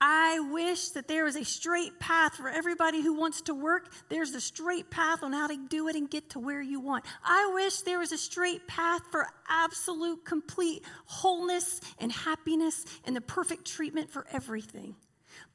I 0.01 0.41
wish 0.41 0.91
that 0.91 1.09
there 1.09 1.25
was 1.25 1.37
a 1.37 1.45
straight 1.45 2.01
path 2.01 2.37
for 2.37 2.49
everybody 2.49 3.03
who 3.03 3.13
wants 3.13 3.43
to 3.43 3.55
work. 3.55 3.93
There's 4.09 4.35
a 4.35 4.41
straight 4.41 4.91
path 4.91 5.23
on 5.23 5.35
how 5.35 5.47
to 5.47 5.59
do 5.69 5.89
it 5.89 5.97
and 5.97 6.09
get 6.09 6.31
to 6.31 6.39
where 6.39 6.63
you 6.63 6.81
want. 6.81 7.05
I 7.23 7.51
wish 7.53 7.83
there 7.83 7.99
was 7.99 8.11
a 8.11 8.17
straight 8.17 8.67
path 8.67 9.03
for 9.11 9.27
absolute, 9.49 10.25
complete 10.25 10.85
wholeness 11.05 11.83
and 11.99 12.11
happiness 12.11 12.87
and 13.05 13.15
the 13.15 13.21
perfect 13.21 13.67
treatment 13.67 14.11
for 14.11 14.27
everything. 14.33 14.97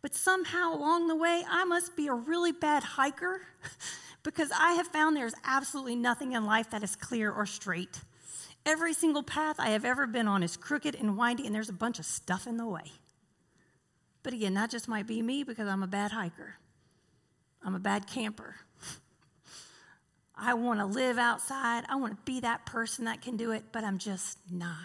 But 0.04 0.14
somehow 0.14 0.76
along 0.76 1.08
the 1.08 1.16
way, 1.16 1.44
I 1.50 1.66
must 1.66 1.96
be 1.96 2.08
a 2.08 2.14
really 2.14 2.52
bad 2.52 2.84
hiker 2.84 3.42
because 4.24 4.52
I 4.56 4.74
have 4.74 4.88
found 4.88 5.18
there's 5.18 5.34
absolutely 5.44 5.96
nothing 5.96 6.34
in 6.34 6.46
life 6.46 6.70
that 6.70 6.84
is 6.84 6.96
clear 6.96 7.32
or 7.32 7.48
straight. 7.48 8.00
Every 8.64 8.94
single 8.94 9.24
path 9.24 9.56
I 9.60 9.70
have 9.70 9.86
ever 9.86 10.06
been 10.06 10.28
on 10.28 10.44
is 10.44 10.56
crooked 10.56 10.94
and 10.94 11.18
windy, 11.18 11.48
and 11.48 11.56
there's 11.56 11.70
a 11.70 11.74
bunch 11.74 11.98
of 11.98 12.06
stuff 12.06 12.46
in 12.46 12.58
the 12.58 12.66
way. 12.66 12.92
But 14.26 14.34
again, 14.34 14.56
that 14.56 14.72
just 14.72 14.88
might 14.88 15.06
be 15.06 15.22
me 15.22 15.44
because 15.44 15.68
I'm 15.68 15.84
a 15.84 15.88
bad 15.88 16.12
hiker, 16.12 16.56
I'm 17.64 17.76
a 17.76 17.80
bad 17.80 18.08
camper. 18.08 18.56
I 20.36 20.56
want 20.56 20.80
to 20.80 20.86
live 20.88 21.20
outside. 21.20 21.84
I 21.88 21.96
want 21.98 22.18
to 22.18 22.22
be 22.26 22.40
that 22.40 22.66
person 22.66 23.06
that 23.06 23.22
can 23.22 23.38
do 23.38 23.52
it, 23.52 23.66
but 23.72 23.84
I'm 23.84 24.00
just 24.00 24.40
not. 24.52 24.78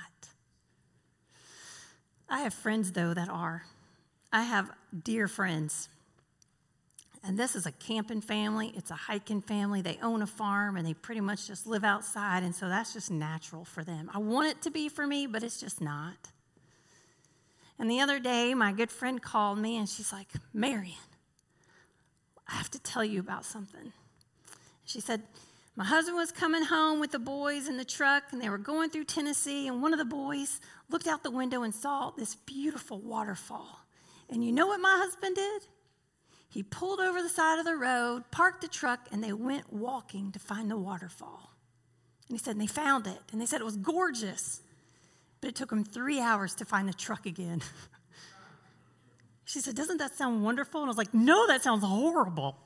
I 2.28 2.40
have 2.40 2.52
friends, 2.52 2.92
though, 2.92 3.14
that 3.14 3.30
are. 3.30 3.64
I 4.30 4.42
have 4.42 4.70
dear 5.02 5.26
friends 5.26 5.88
And 7.24 7.38
this 7.38 7.56
is 7.56 7.64
a 7.64 7.72
camping 7.72 8.20
family, 8.20 8.74
it's 8.76 8.90
a 8.90 8.94
hiking 8.94 9.40
family. 9.40 9.80
They 9.80 9.98
own 10.02 10.20
a 10.20 10.26
farm 10.26 10.76
and 10.76 10.86
they 10.86 10.94
pretty 10.94 11.22
much 11.22 11.46
just 11.46 11.66
live 11.66 11.84
outside. 11.84 12.42
And 12.42 12.54
so 12.54 12.68
that's 12.68 12.92
just 12.92 13.10
natural 13.10 13.64
for 13.64 13.84
them. 13.84 14.10
I 14.12 14.18
want 14.18 14.50
it 14.50 14.62
to 14.62 14.70
be 14.70 14.90
for 14.90 15.06
me, 15.06 15.26
but 15.26 15.42
it's 15.42 15.58
just 15.58 15.80
not. 15.80 16.30
And 17.80 17.90
the 17.90 18.00
other 18.00 18.20
day, 18.20 18.52
my 18.52 18.72
good 18.72 18.90
friend 18.90 19.22
called 19.22 19.58
me 19.58 19.78
and 19.78 19.88
she's 19.88 20.12
like, 20.12 20.28
Marion, 20.52 20.98
I 22.46 22.52
have 22.52 22.70
to 22.72 22.78
tell 22.78 23.02
you 23.02 23.20
about 23.20 23.46
something. 23.46 23.94
She 24.84 25.00
said, 25.00 25.22
My 25.76 25.84
husband 25.84 26.18
was 26.18 26.30
coming 26.30 26.62
home 26.62 27.00
with 27.00 27.10
the 27.10 27.18
boys 27.18 27.68
in 27.68 27.78
the 27.78 27.84
truck 27.86 28.24
and 28.32 28.42
they 28.42 28.50
were 28.50 28.58
going 28.58 28.90
through 28.90 29.04
Tennessee. 29.04 29.66
And 29.66 29.80
one 29.80 29.94
of 29.94 29.98
the 29.98 30.04
boys 30.04 30.60
looked 30.90 31.06
out 31.06 31.22
the 31.22 31.30
window 31.30 31.62
and 31.62 31.74
saw 31.74 32.10
this 32.10 32.34
beautiful 32.34 33.00
waterfall. 33.00 33.86
And 34.28 34.44
you 34.44 34.52
know 34.52 34.66
what 34.66 34.80
my 34.82 34.98
husband 35.02 35.36
did? 35.36 35.62
He 36.50 36.62
pulled 36.62 37.00
over 37.00 37.22
the 37.22 37.30
side 37.30 37.58
of 37.58 37.64
the 37.64 37.76
road, 37.76 38.24
parked 38.30 38.60
the 38.60 38.68
truck, 38.68 39.08
and 39.10 39.24
they 39.24 39.32
went 39.32 39.72
walking 39.72 40.32
to 40.32 40.38
find 40.38 40.70
the 40.70 40.76
waterfall. 40.76 41.54
And 42.28 42.38
he 42.38 42.44
said, 42.44 42.56
and 42.56 42.60
they 42.60 42.66
found 42.66 43.06
it. 43.06 43.20
And 43.32 43.40
they 43.40 43.46
said 43.46 43.62
it 43.62 43.64
was 43.64 43.78
gorgeous. 43.78 44.60
But 45.40 45.50
it 45.50 45.56
took 45.56 45.72
him 45.72 45.84
three 45.84 46.20
hours 46.20 46.54
to 46.56 46.64
find 46.64 46.88
the 46.88 46.92
truck 46.92 47.26
again. 47.26 47.62
she 49.44 49.60
said, 49.60 49.74
Doesn't 49.74 49.98
that 49.98 50.14
sound 50.14 50.44
wonderful? 50.44 50.80
And 50.82 50.88
I 50.88 50.90
was 50.90 50.98
like, 50.98 51.14
No, 51.14 51.46
that 51.46 51.62
sounds 51.62 51.84
horrible. 51.84 52.56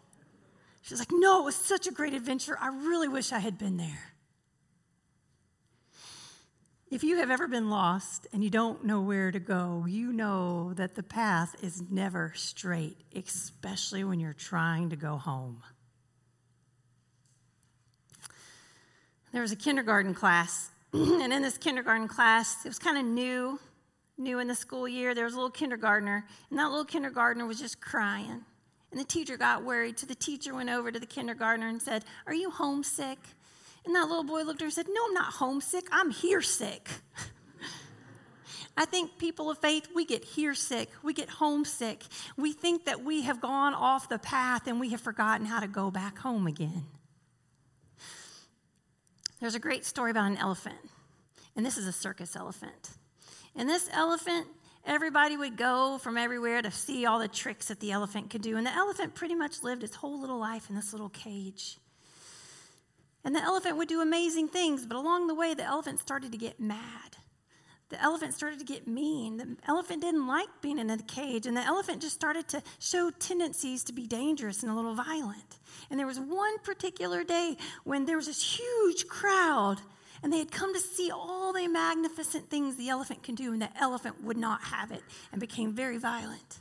She's 0.82 0.98
like, 0.98 1.12
No, 1.12 1.40
it 1.42 1.44
was 1.44 1.56
such 1.56 1.86
a 1.86 1.92
great 1.92 2.14
adventure. 2.14 2.58
I 2.60 2.68
really 2.68 3.08
wish 3.08 3.32
I 3.32 3.38
had 3.38 3.58
been 3.58 3.76
there. 3.76 4.14
If 6.90 7.02
you 7.02 7.16
have 7.16 7.30
ever 7.30 7.48
been 7.48 7.70
lost 7.70 8.28
and 8.32 8.44
you 8.44 8.50
don't 8.50 8.84
know 8.84 9.00
where 9.00 9.32
to 9.32 9.40
go, 9.40 9.84
you 9.88 10.12
know 10.12 10.74
that 10.74 10.94
the 10.94 11.02
path 11.02 11.56
is 11.60 11.82
never 11.90 12.32
straight, 12.36 12.96
especially 13.16 14.04
when 14.04 14.20
you're 14.20 14.32
trying 14.32 14.90
to 14.90 14.96
go 14.96 15.16
home. 15.16 15.62
There 19.32 19.42
was 19.42 19.50
a 19.50 19.56
kindergarten 19.56 20.14
class, 20.14 20.70
and 21.22 21.32
in 21.32 21.42
this 21.42 21.58
kindergarten 21.58 22.06
class, 22.06 22.64
it 22.64 22.68
was 22.68 22.78
kind 22.78 22.96
of 22.96 23.04
new, 23.04 23.58
new 24.16 24.38
in 24.38 24.46
the 24.46 24.54
school 24.54 24.86
year. 24.86 25.12
There 25.12 25.24
was 25.24 25.32
a 25.32 25.36
little 25.36 25.50
kindergartner, 25.50 26.24
and 26.50 26.58
that 26.60 26.68
little 26.68 26.84
kindergartner 26.84 27.46
was 27.46 27.58
just 27.58 27.80
crying. 27.80 28.44
And 28.92 29.00
the 29.00 29.04
teacher 29.04 29.36
got 29.36 29.64
worried, 29.64 29.98
so 29.98 30.06
the 30.06 30.14
teacher 30.14 30.54
went 30.54 30.70
over 30.70 30.92
to 30.92 31.00
the 31.00 31.06
kindergartner 31.06 31.66
and 31.66 31.82
said, 31.82 32.04
Are 32.28 32.34
you 32.34 32.48
homesick? 32.48 33.18
And 33.84 33.92
that 33.96 34.06
little 34.06 34.22
boy 34.22 34.42
looked 34.42 34.58
at 34.58 34.60
her 34.60 34.66
and 34.66 34.72
said, 34.72 34.86
No, 34.88 35.00
I'm 35.08 35.14
not 35.14 35.32
homesick. 35.32 35.88
I'm 35.90 36.10
here 36.10 36.40
sick. 36.40 36.88
I 38.76 38.84
think 38.84 39.18
people 39.18 39.50
of 39.50 39.58
faith, 39.58 39.88
we 39.96 40.04
get 40.04 40.22
here 40.22 40.54
sick. 40.54 40.90
We 41.02 41.12
get 41.12 41.28
homesick. 41.28 42.04
We 42.37 42.52
think 42.52 42.85
that 42.85 43.02
we 43.02 43.22
have 43.22 43.40
gone 43.40 43.74
off 43.74 44.09
the 44.09 44.20
path 44.20 44.68
and 44.68 44.78
we 44.78 44.90
have 44.90 45.00
forgotten 45.00 45.44
how 45.44 45.59
to 45.59 45.66
go 45.66 45.90
back 45.90 46.18
home 46.18 46.46
again. 46.46 46.85
There's 49.44 49.54
a 49.54 49.61
great 49.61 49.85
story 49.85 50.11
about 50.11 50.30
an 50.30 50.38
elephant, 50.38 50.78
and 51.54 51.66
this 51.66 51.76
is 51.76 51.87
a 51.87 51.92
circus 51.92 52.35
elephant. 52.35 52.88
And 53.54 53.68
this 53.68 53.90
elephant, 53.92 54.46
everybody 54.87 55.37
would 55.37 55.59
go 55.59 55.98
from 55.98 56.16
everywhere 56.16 56.62
to 56.62 56.70
see 56.70 57.04
all 57.04 57.18
the 57.18 57.28
tricks 57.28 57.68
that 57.68 57.78
the 57.78 57.92
elephant 57.92 58.30
could 58.30 58.40
do. 58.40 58.57
And 58.57 58.66
the 58.66 58.74
elephant 58.74 59.14
pretty 59.14 59.35
much 59.35 59.62
lived 59.62 59.85
its 59.85 59.96
whole 59.96 60.18
little 60.18 60.38
life 60.38 60.70
in 60.70 60.76
this 60.76 60.94
little 60.94 61.11
cage. 61.11 61.76
And 63.22 63.37
the 63.37 63.42
elephant 63.42 63.76
would 63.76 63.87
do 63.87 64.00
amazing 64.00 64.48
things, 64.48 64.87
but 64.87 64.96
along 64.96 65.26
the 65.26 65.35
way, 65.35 65.52
the 65.52 65.64
elephant 65.64 66.00
started 66.00 66.33
to 66.33 66.38
get 66.38 66.59
mad. 66.59 67.18
The 67.94 68.02
elephant 68.02 68.35
started 68.35 68.59
to 68.59 68.64
get 68.64 68.88
mean. 68.88 69.37
The 69.37 69.57
elephant 69.68 70.00
didn't 70.00 70.26
like 70.26 70.48
being 70.61 70.80
in 70.80 70.90
a 70.90 70.98
cage, 70.98 71.46
and 71.46 71.57
the 71.57 71.62
elephant 71.62 72.02
just 72.02 72.16
started 72.16 72.48
to 72.48 72.61
show 72.80 73.09
tendencies 73.09 73.85
to 73.85 73.92
be 73.92 74.04
dangerous 74.04 74.64
and 74.64 74.72
a 74.72 74.74
little 74.74 74.96
violent. 74.96 75.61
And 75.88 76.00
there 76.00 76.07
was 76.09 76.18
one 76.18 76.59
particular 76.59 77.22
day 77.22 77.57
when 77.85 78.04
there 78.04 78.16
was 78.16 78.26
this 78.26 78.59
huge 78.59 79.07
crowd, 79.07 79.80
and 80.24 80.33
they 80.33 80.38
had 80.38 80.50
come 80.50 80.74
to 80.74 80.80
see 80.80 81.12
all 81.12 81.52
the 81.52 81.68
magnificent 81.68 82.50
things 82.50 82.74
the 82.74 82.88
elephant 82.88 83.22
can 83.22 83.37
do, 83.37 83.52
and 83.52 83.62
the 83.62 83.70
elephant 83.80 84.24
would 84.24 84.38
not 84.38 84.64
have 84.64 84.90
it 84.90 85.04
and 85.30 85.40
became 85.40 85.72
very 85.72 85.96
violent. 85.96 86.59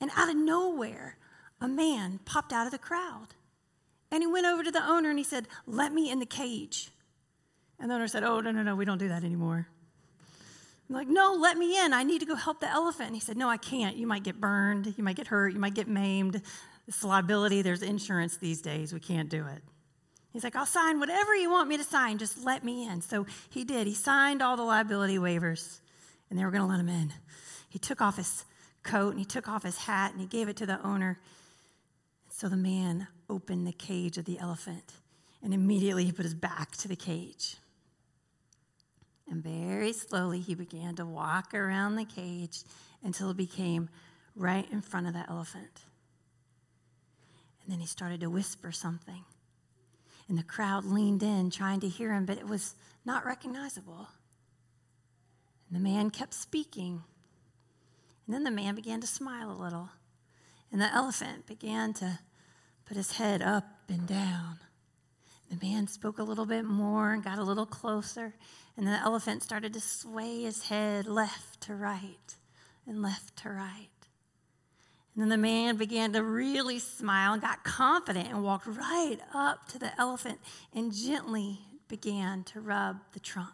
And 0.00 0.12
out 0.14 0.28
of 0.28 0.36
nowhere, 0.36 1.18
a 1.60 1.66
man 1.66 2.20
popped 2.24 2.52
out 2.52 2.66
of 2.66 2.72
the 2.72 2.78
crowd. 2.78 3.34
And 4.12 4.22
he 4.22 4.28
went 4.28 4.46
over 4.46 4.62
to 4.62 4.70
the 4.70 4.86
owner 4.88 5.10
and 5.10 5.18
he 5.18 5.24
said, 5.24 5.48
Let 5.66 5.92
me 5.92 6.08
in 6.08 6.20
the 6.20 6.24
cage. 6.24 6.90
And 7.80 7.90
the 7.90 7.96
owner 7.96 8.06
said, 8.06 8.22
Oh, 8.22 8.38
no, 8.38 8.52
no, 8.52 8.62
no, 8.62 8.76
we 8.76 8.84
don't 8.84 8.98
do 8.98 9.08
that 9.08 9.24
anymore. 9.24 9.66
I'm 10.88 10.94
like, 10.94 11.08
No, 11.08 11.36
let 11.38 11.56
me 11.56 11.82
in. 11.82 11.92
I 11.92 12.02
need 12.02 12.20
to 12.20 12.26
go 12.26 12.34
help 12.34 12.60
the 12.60 12.70
elephant. 12.70 13.08
And 13.08 13.16
he 13.16 13.20
said, 13.20 13.36
No, 13.36 13.48
I 13.48 13.56
can't. 13.56 13.96
You 13.96 14.06
might 14.06 14.22
get 14.22 14.40
burned. 14.40 14.94
You 14.96 15.04
might 15.04 15.16
get 15.16 15.28
hurt. 15.28 15.52
You 15.52 15.58
might 15.60 15.74
get 15.74 15.88
maimed. 15.88 16.42
It's 16.86 17.02
liability. 17.02 17.62
There's 17.62 17.82
insurance 17.82 18.36
these 18.36 18.60
days. 18.60 18.92
We 18.92 19.00
can't 19.00 19.28
do 19.28 19.46
it. 19.46 19.62
He's 20.32 20.42
like, 20.42 20.56
I'll 20.56 20.66
sign 20.66 20.98
whatever 20.98 21.34
you 21.36 21.48
want 21.48 21.68
me 21.68 21.76
to 21.76 21.84
sign. 21.84 22.18
Just 22.18 22.44
let 22.44 22.64
me 22.64 22.88
in. 22.88 23.00
So 23.00 23.24
he 23.50 23.64
did. 23.64 23.86
He 23.86 23.94
signed 23.94 24.42
all 24.42 24.56
the 24.56 24.64
liability 24.64 25.16
waivers, 25.16 25.78
and 26.28 26.38
they 26.38 26.44
were 26.44 26.50
going 26.50 26.62
to 26.62 26.66
let 26.66 26.80
him 26.80 26.88
in. 26.88 27.12
He 27.68 27.78
took 27.78 28.00
off 28.00 28.16
his 28.16 28.44
coat 28.82 29.10
and 29.10 29.18
he 29.18 29.24
took 29.24 29.48
off 29.48 29.62
his 29.62 29.78
hat 29.78 30.12
and 30.12 30.20
he 30.20 30.26
gave 30.26 30.48
it 30.48 30.56
to 30.58 30.66
the 30.66 30.84
owner. 30.86 31.18
So 32.28 32.48
the 32.48 32.56
man 32.56 33.06
opened 33.30 33.66
the 33.66 33.72
cage 33.72 34.18
of 34.18 34.24
the 34.24 34.38
elephant, 34.38 34.94
and 35.42 35.54
immediately 35.54 36.04
he 36.04 36.12
put 36.12 36.24
his 36.24 36.34
back 36.34 36.76
to 36.78 36.88
the 36.88 36.96
cage. 36.96 37.56
And 39.30 39.42
very 39.84 39.92
slowly 39.92 40.40
he 40.40 40.54
began 40.54 40.94
to 40.94 41.04
walk 41.04 41.52
around 41.52 41.94
the 41.94 42.06
cage 42.06 42.62
until 43.02 43.28
it 43.28 43.36
became 43.36 43.90
right 44.34 44.66
in 44.72 44.80
front 44.80 45.06
of 45.06 45.12
the 45.12 45.26
elephant. 45.28 45.82
And 47.62 47.70
then 47.70 47.80
he 47.80 47.86
started 47.86 48.20
to 48.20 48.30
whisper 48.30 48.72
something. 48.72 49.26
And 50.26 50.38
the 50.38 50.42
crowd 50.42 50.86
leaned 50.86 51.22
in 51.22 51.50
trying 51.50 51.80
to 51.80 51.88
hear 51.88 52.14
him, 52.14 52.24
but 52.24 52.38
it 52.38 52.48
was 52.48 52.76
not 53.04 53.26
recognizable. 53.26 54.08
And 55.68 55.78
the 55.78 55.84
man 55.86 56.08
kept 56.08 56.32
speaking. 56.32 57.02
And 58.24 58.34
then 58.34 58.44
the 58.44 58.50
man 58.50 58.76
began 58.76 59.02
to 59.02 59.06
smile 59.06 59.52
a 59.52 59.62
little. 59.62 59.90
And 60.72 60.80
the 60.80 60.90
elephant 60.94 61.46
began 61.46 61.92
to 61.94 62.20
put 62.86 62.96
his 62.96 63.12
head 63.12 63.42
up 63.42 63.66
and 63.90 64.06
down. 64.06 64.60
The 65.50 65.66
man 65.66 65.86
spoke 65.86 66.18
a 66.18 66.22
little 66.22 66.46
bit 66.46 66.64
more 66.64 67.12
and 67.12 67.22
got 67.22 67.38
a 67.38 67.44
little 67.44 67.66
closer, 67.66 68.34
and 68.76 68.86
the 68.86 68.98
elephant 69.00 69.42
started 69.42 69.72
to 69.74 69.80
sway 69.80 70.42
his 70.42 70.64
head 70.64 71.06
left 71.06 71.60
to 71.62 71.74
right 71.74 72.36
and 72.86 73.02
left 73.02 73.36
to 73.38 73.50
right. 73.50 73.88
And 75.14 75.22
then 75.22 75.28
the 75.28 75.36
man 75.36 75.76
began 75.76 76.12
to 76.14 76.22
really 76.22 76.78
smile 76.78 77.34
and 77.34 77.42
got 77.42 77.62
confident 77.62 78.28
and 78.28 78.42
walked 78.42 78.66
right 78.66 79.18
up 79.32 79.68
to 79.68 79.78
the 79.78 79.98
elephant 80.00 80.40
and 80.72 80.92
gently 80.92 81.60
began 81.86 82.42
to 82.44 82.60
rub 82.60 82.96
the 83.12 83.20
trunk. 83.20 83.48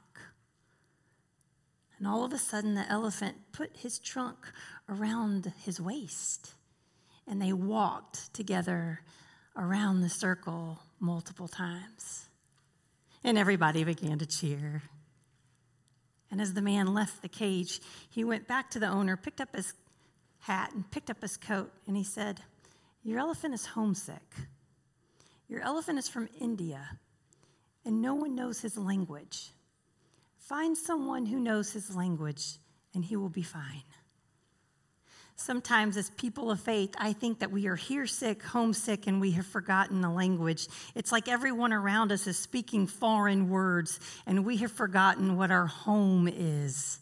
And 1.98 2.08
all 2.08 2.24
of 2.24 2.32
a 2.32 2.38
sudden, 2.38 2.74
the 2.74 2.90
elephant 2.90 3.36
put 3.52 3.76
his 3.76 3.98
trunk 3.98 4.38
around 4.88 5.52
his 5.62 5.78
waist 5.78 6.54
and 7.26 7.40
they 7.40 7.52
walked 7.52 8.32
together 8.32 9.00
around 9.56 10.00
the 10.00 10.08
circle 10.08 10.80
multiple 11.00 11.48
times. 11.48 12.28
And 13.24 13.36
everybody 13.36 13.84
began 13.84 14.18
to 14.18 14.26
cheer. 14.26 14.82
And 16.30 16.40
as 16.40 16.54
the 16.54 16.62
man 16.62 16.94
left 16.94 17.22
the 17.22 17.28
cage, 17.28 17.80
he 18.08 18.22
went 18.22 18.46
back 18.46 18.70
to 18.70 18.78
the 18.78 18.86
owner, 18.86 19.16
picked 19.16 19.40
up 19.40 19.54
his 19.56 19.74
hat, 20.40 20.72
and 20.74 20.88
picked 20.90 21.10
up 21.10 21.20
his 21.20 21.36
coat, 21.36 21.72
and 21.86 21.96
he 21.96 22.04
said, 22.04 22.40
Your 23.02 23.18
elephant 23.18 23.54
is 23.54 23.66
homesick. 23.66 24.34
Your 25.48 25.60
elephant 25.62 25.98
is 25.98 26.08
from 26.08 26.28
India, 26.40 26.98
and 27.84 28.00
no 28.00 28.14
one 28.14 28.36
knows 28.36 28.60
his 28.60 28.78
language. 28.78 29.50
Find 30.38 30.78
someone 30.78 31.26
who 31.26 31.40
knows 31.40 31.72
his 31.72 31.94
language, 31.94 32.58
and 32.94 33.04
he 33.04 33.16
will 33.16 33.28
be 33.28 33.42
fine. 33.42 33.82
Sometimes, 35.40 35.96
as 35.96 36.10
people 36.10 36.50
of 36.50 36.60
faith, 36.60 36.94
I 36.98 37.14
think 37.14 37.38
that 37.38 37.50
we 37.50 37.66
are 37.66 37.74
here 37.74 38.06
sick, 38.06 38.42
homesick, 38.42 39.06
and 39.06 39.22
we 39.22 39.30
have 39.30 39.46
forgotten 39.46 40.02
the 40.02 40.10
language. 40.10 40.68
It's 40.94 41.10
like 41.10 41.28
everyone 41.28 41.72
around 41.72 42.12
us 42.12 42.26
is 42.26 42.36
speaking 42.36 42.86
foreign 42.86 43.48
words, 43.48 44.00
and 44.26 44.44
we 44.44 44.58
have 44.58 44.70
forgotten 44.70 45.38
what 45.38 45.50
our 45.50 45.64
home 45.64 46.28
is. 46.28 46.98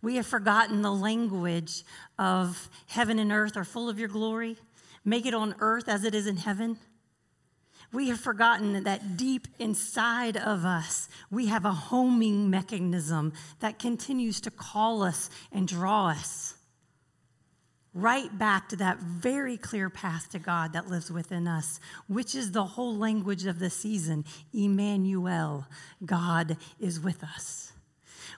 We 0.00 0.16
have 0.16 0.26
forgotten 0.26 0.80
the 0.80 0.90
language 0.90 1.84
of 2.18 2.70
heaven 2.86 3.18
and 3.18 3.30
earth 3.30 3.58
are 3.58 3.64
full 3.64 3.90
of 3.90 3.98
your 3.98 4.08
glory. 4.08 4.56
Make 5.04 5.26
it 5.26 5.34
on 5.34 5.54
earth 5.58 5.86
as 5.86 6.04
it 6.04 6.14
is 6.14 6.26
in 6.26 6.38
heaven. 6.38 6.78
We 7.92 8.08
have 8.08 8.20
forgotten 8.20 8.84
that 8.84 9.18
deep 9.18 9.48
inside 9.58 10.38
of 10.38 10.64
us, 10.64 11.10
we 11.30 11.48
have 11.48 11.66
a 11.66 11.72
homing 11.72 12.48
mechanism 12.48 13.34
that 13.60 13.78
continues 13.78 14.40
to 14.40 14.50
call 14.50 15.02
us 15.02 15.28
and 15.52 15.68
draw 15.68 16.08
us 16.08 16.55
right 17.96 18.36
back 18.38 18.68
to 18.68 18.76
that 18.76 18.98
very 18.98 19.56
clear 19.56 19.88
path 19.88 20.28
to 20.28 20.38
God 20.38 20.74
that 20.74 20.88
lives 20.88 21.10
within 21.10 21.48
us, 21.48 21.80
which 22.08 22.34
is 22.34 22.52
the 22.52 22.64
whole 22.64 22.94
language 22.94 23.46
of 23.46 23.58
the 23.58 23.70
season 23.70 24.24
Emmanuel, 24.52 25.66
God 26.04 26.58
is 26.78 27.00
with 27.00 27.24
us. 27.24 27.72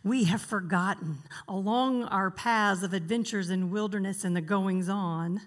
We 0.04 0.24
have 0.24 0.40
forgotten 0.40 1.18
along 1.48 2.04
our 2.04 2.30
paths 2.30 2.84
of 2.84 2.92
adventures 2.92 3.50
in 3.50 3.72
wilderness 3.72 4.24
and 4.24 4.36
the 4.36 4.40
goings 4.40 4.88
on, 4.88 5.40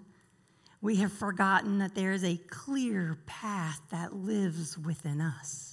we 0.82 0.98
have 0.98 1.14
forgotten 1.14 1.78
that 1.80 1.96
there 1.96 2.12
is 2.12 2.26
a 2.26 2.38
clear 2.50 3.18
path 3.28 3.80
that 3.92 4.14
lives 4.14 4.78
within 4.78 5.22
us. 5.22 5.71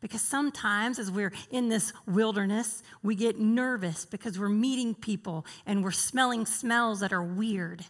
Because 0.00 0.22
sometimes, 0.22 0.98
as 0.98 1.10
we're 1.10 1.32
in 1.50 1.68
this 1.68 1.92
wilderness, 2.06 2.82
we 3.02 3.14
get 3.14 3.38
nervous 3.38 4.06
because 4.06 4.38
we're 4.38 4.48
meeting 4.48 4.94
people 4.94 5.44
and 5.66 5.84
we're 5.84 5.90
smelling 5.90 6.46
smells 6.46 7.00
that 7.00 7.12
are 7.12 7.22
weird 7.22 7.84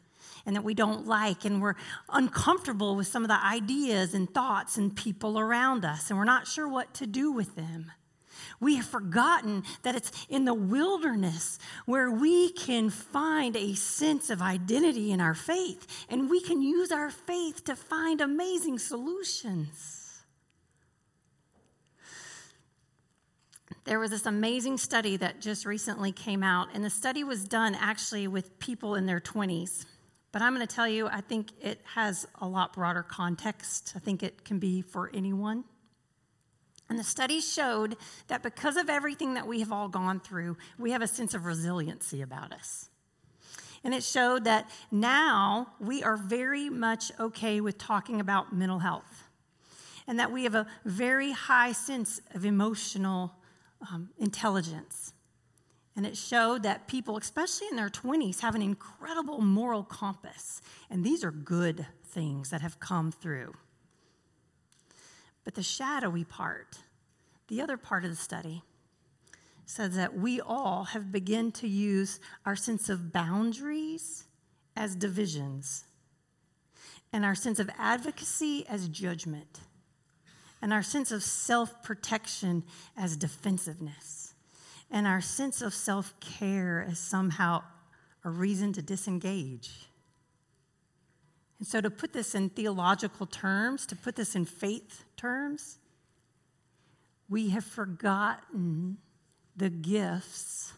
and 0.47 0.57
that 0.57 0.65
we 0.65 0.75
don't 0.75 1.07
like, 1.07 1.45
and 1.45 1.61
we're 1.61 1.75
uncomfortable 2.09 2.97
with 2.97 3.07
some 3.07 3.23
of 3.23 3.29
the 3.29 3.45
ideas 3.45 4.15
and 4.15 4.33
thoughts 4.33 4.79
and 4.79 4.97
people 4.97 5.39
around 5.39 5.85
us, 5.85 6.09
and 6.09 6.19
we're 6.19 6.25
not 6.25 6.47
sure 6.47 6.67
what 6.67 6.95
to 6.95 7.07
do 7.07 7.31
with 7.31 7.57
them. 7.57 7.93
We 8.59 8.77
have 8.77 8.87
forgotten 8.87 9.65
that 9.83 9.95
it's 9.95 10.11
in 10.29 10.47
the 10.47 10.55
wilderness 10.55 11.59
where 11.85 12.11
we 12.11 12.53
can 12.53 12.91
find 12.91 13.55
a 13.55 13.75
sense 13.75 14.31
of 14.31 14.41
identity 14.41 15.13
in 15.13 15.21
our 15.21 15.35
faith, 15.35 16.07
and 16.09 16.31
we 16.31 16.41
can 16.41 16.63
use 16.63 16.91
our 16.91 17.11
faith 17.11 17.65
to 17.65 17.77
find 17.77 18.21
amazing 18.21 18.79
solutions. 18.79 20.00
There 23.91 23.99
was 23.99 24.13
this 24.13 24.25
amazing 24.25 24.79
study 24.79 25.17
that 25.17 25.41
just 25.41 25.67
recently 25.67 26.13
came 26.13 26.45
out, 26.45 26.69
and 26.75 26.85
the 26.85 26.91
study 26.91 27.25
was 27.25 27.43
done 27.43 27.75
actually 27.75 28.29
with 28.29 28.57
people 28.61 28.95
in 28.95 29.05
their 29.05 29.19
20s. 29.19 29.85
But 30.31 30.43
I'm 30.43 30.55
going 30.55 30.65
to 30.65 30.73
tell 30.73 30.87
you, 30.87 31.09
I 31.09 31.21
think 31.23 31.51
it 31.61 31.81
has 31.95 32.25
a 32.41 32.47
lot 32.47 32.73
broader 32.73 33.03
context. 33.03 33.95
I 33.97 33.99
think 33.99 34.23
it 34.23 34.45
can 34.45 34.61
be 34.61 34.81
for 34.81 35.11
anyone. 35.13 35.65
And 36.89 37.01
the 37.01 37.03
study 37.03 37.41
showed 37.41 37.97
that 38.29 38.45
because 38.45 38.77
of 38.77 38.89
everything 38.89 39.35
that 39.35 39.49
we 39.49 39.59
have 39.59 39.73
all 39.73 39.89
gone 39.89 40.21
through, 40.21 40.57
we 40.79 40.93
have 40.93 41.03
a 41.03 41.09
sense 41.09 41.35
of 41.35 41.45
resiliency 41.45 42.23
about 42.23 42.53
us. 42.53 42.91
And 43.83 43.93
it 43.93 44.05
showed 44.05 44.45
that 44.45 44.71
now 44.93 45.73
we 45.81 46.05
are 46.05 46.17
very 46.17 46.71
much 46.71 47.11
okay 47.19 47.61
with 47.61 47.77
talking 47.77 48.21
about 48.21 48.55
mental 48.55 48.79
health, 48.79 49.25
and 50.07 50.21
that 50.21 50.31
we 50.31 50.45
have 50.45 50.55
a 50.55 50.69
very 50.85 51.33
high 51.33 51.73
sense 51.73 52.21
of 52.37 52.45
emotional 52.45 53.35
um, 53.91 54.11
intelligence. 54.19 55.13
And 55.97 56.07
it 56.07 56.17
showed 56.17 56.63
that 56.63 56.89
people, 56.89 57.17
especially 57.17 57.67
in 57.71 57.77
their 57.77 57.89
20s, 57.89 58.41
have 58.41 58.55
an 58.55 58.63
incredible 58.63 59.41
moral 59.41 59.83
compass. 59.83 60.63
And 60.89 61.05
these 61.05 61.25
are 61.25 61.31
good 61.31 61.87
things 62.05 62.51
that 62.51 62.61
have 62.61 62.81
come 62.81 63.13
through. 63.13 63.55
But 65.45 65.55
the 65.55 65.63
shadowy 65.63 66.25
part, 66.25 66.79
the 67.49 67.61
other 67.61 67.77
part 67.77 68.05
of 68.05 68.11
the 68.11 68.17
study, 68.17 68.63
says 69.67 69.97
that 69.97 70.17
we 70.17 70.41
all 70.41 70.85
have 70.85 71.13
begun 71.13 71.53
to 71.53 71.69
use 71.69 72.21
our 72.45 72.57
sense 72.57 72.89
of 72.89 73.13
boundaries 73.13 74.25
as 74.77 74.97
divisions, 74.97 75.85
and 77.13 77.25
our 77.25 77.35
sense 77.35 77.59
of 77.59 77.71
advocacy 77.79 78.65
as 78.69 78.89
judgment, 78.89 79.61
and 80.63 80.73
our 80.73 80.83
sense 80.83 81.11
of 81.11 81.23
self 81.23 81.83
protection 81.83 82.65
as 82.97 83.17
defensiveness, 83.17 84.35
and 84.91 85.07
our 85.07 85.21
sense 85.21 85.63
of 85.63 85.75
self 85.75 86.19
care 86.21 86.87
as 86.89 86.99
somehow 86.99 87.63
a 88.25 88.31
reason 88.31 88.73
to 88.75 88.83
disengage. 88.83 89.89
And 91.59 91.67
so, 91.67 91.81
to 91.81 91.91
put 91.91 92.13
this 92.13 92.35
in 92.35 92.51
theological 92.51 93.27
terms, 93.27 93.87
to 93.87 93.97
put 93.97 94.17
this 94.17 94.35
in 94.35 94.45
faith 94.45 95.05
terms, 95.17 95.79
we 97.29 97.51
have 97.51 97.65
forgotten 97.65 98.99
the 99.57 99.71
gifts 99.71 100.73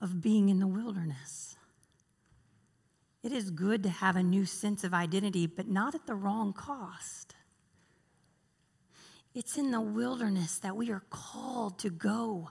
of 0.00 0.20
being 0.20 0.48
in 0.48 0.58
the 0.58 0.66
wilderness. 0.66 1.56
It 3.22 3.32
is 3.32 3.50
good 3.50 3.84
to 3.84 3.88
have 3.88 4.16
a 4.16 4.22
new 4.22 4.44
sense 4.44 4.82
of 4.82 4.92
identity, 4.92 5.46
but 5.46 5.68
not 5.68 5.94
at 5.94 6.06
the 6.06 6.14
wrong 6.14 6.52
cost. 6.52 7.31
It's 9.34 9.56
in 9.56 9.70
the 9.70 9.80
wilderness 9.80 10.58
that 10.58 10.76
we 10.76 10.90
are 10.90 11.02
called 11.10 11.78
to 11.80 11.90
go 11.90 12.50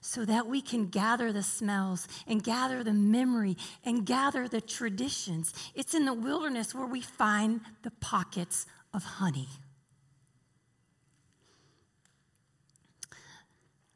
so 0.00 0.24
that 0.24 0.46
we 0.46 0.60
can 0.60 0.88
gather 0.88 1.32
the 1.32 1.42
smells 1.42 2.08
and 2.26 2.42
gather 2.42 2.82
the 2.82 2.92
memory 2.92 3.56
and 3.84 4.06
gather 4.06 4.48
the 4.48 4.60
traditions. 4.60 5.52
It's 5.74 5.94
in 5.94 6.06
the 6.06 6.14
wilderness 6.14 6.74
where 6.74 6.86
we 6.86 7.00
find 7.00 7.60
the 7.82 7.90
pockets 7.92 8.66
of 8.94 9.04
honey. 9.04 9.48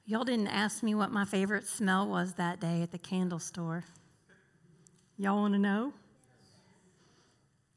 Y'all 0.05 0.25
didn't 0.25 0.46
ask 0.46 0.85
me 0.85 0.94
what 0.94 1.11
my 1.11 1.25
favorite 1.25 1.66
smell 1.66 2.07
was 2.07 2.35
that 2.35 2.61
day 2.61 2.81
at 2.83 2.92
the 2.92 2.99
candle 2.99 3.40
store. 3.40 3.83
Y'all 5.18 5.37
want 5.37 5.55
to 5.55 5.59
know? 5.59 5.92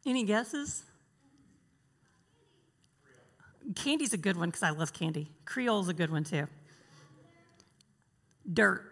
Any 0.06 0.26
guesses? 0.26 0.84
Candy's 3.76 4.14
a 4.14 4.18
good 4.18 4.36
one 4.36 4.50
because 4.50 4.64
I 4.64 4.72
love 4.72 4.94
candy. 4.94 5.32
Creole's 5.46 5.90
a 5.90 5.94
good 5.94 6.12
one 6.12 6.24
too. 6.24 6.48
Dirt. 8.52 8.84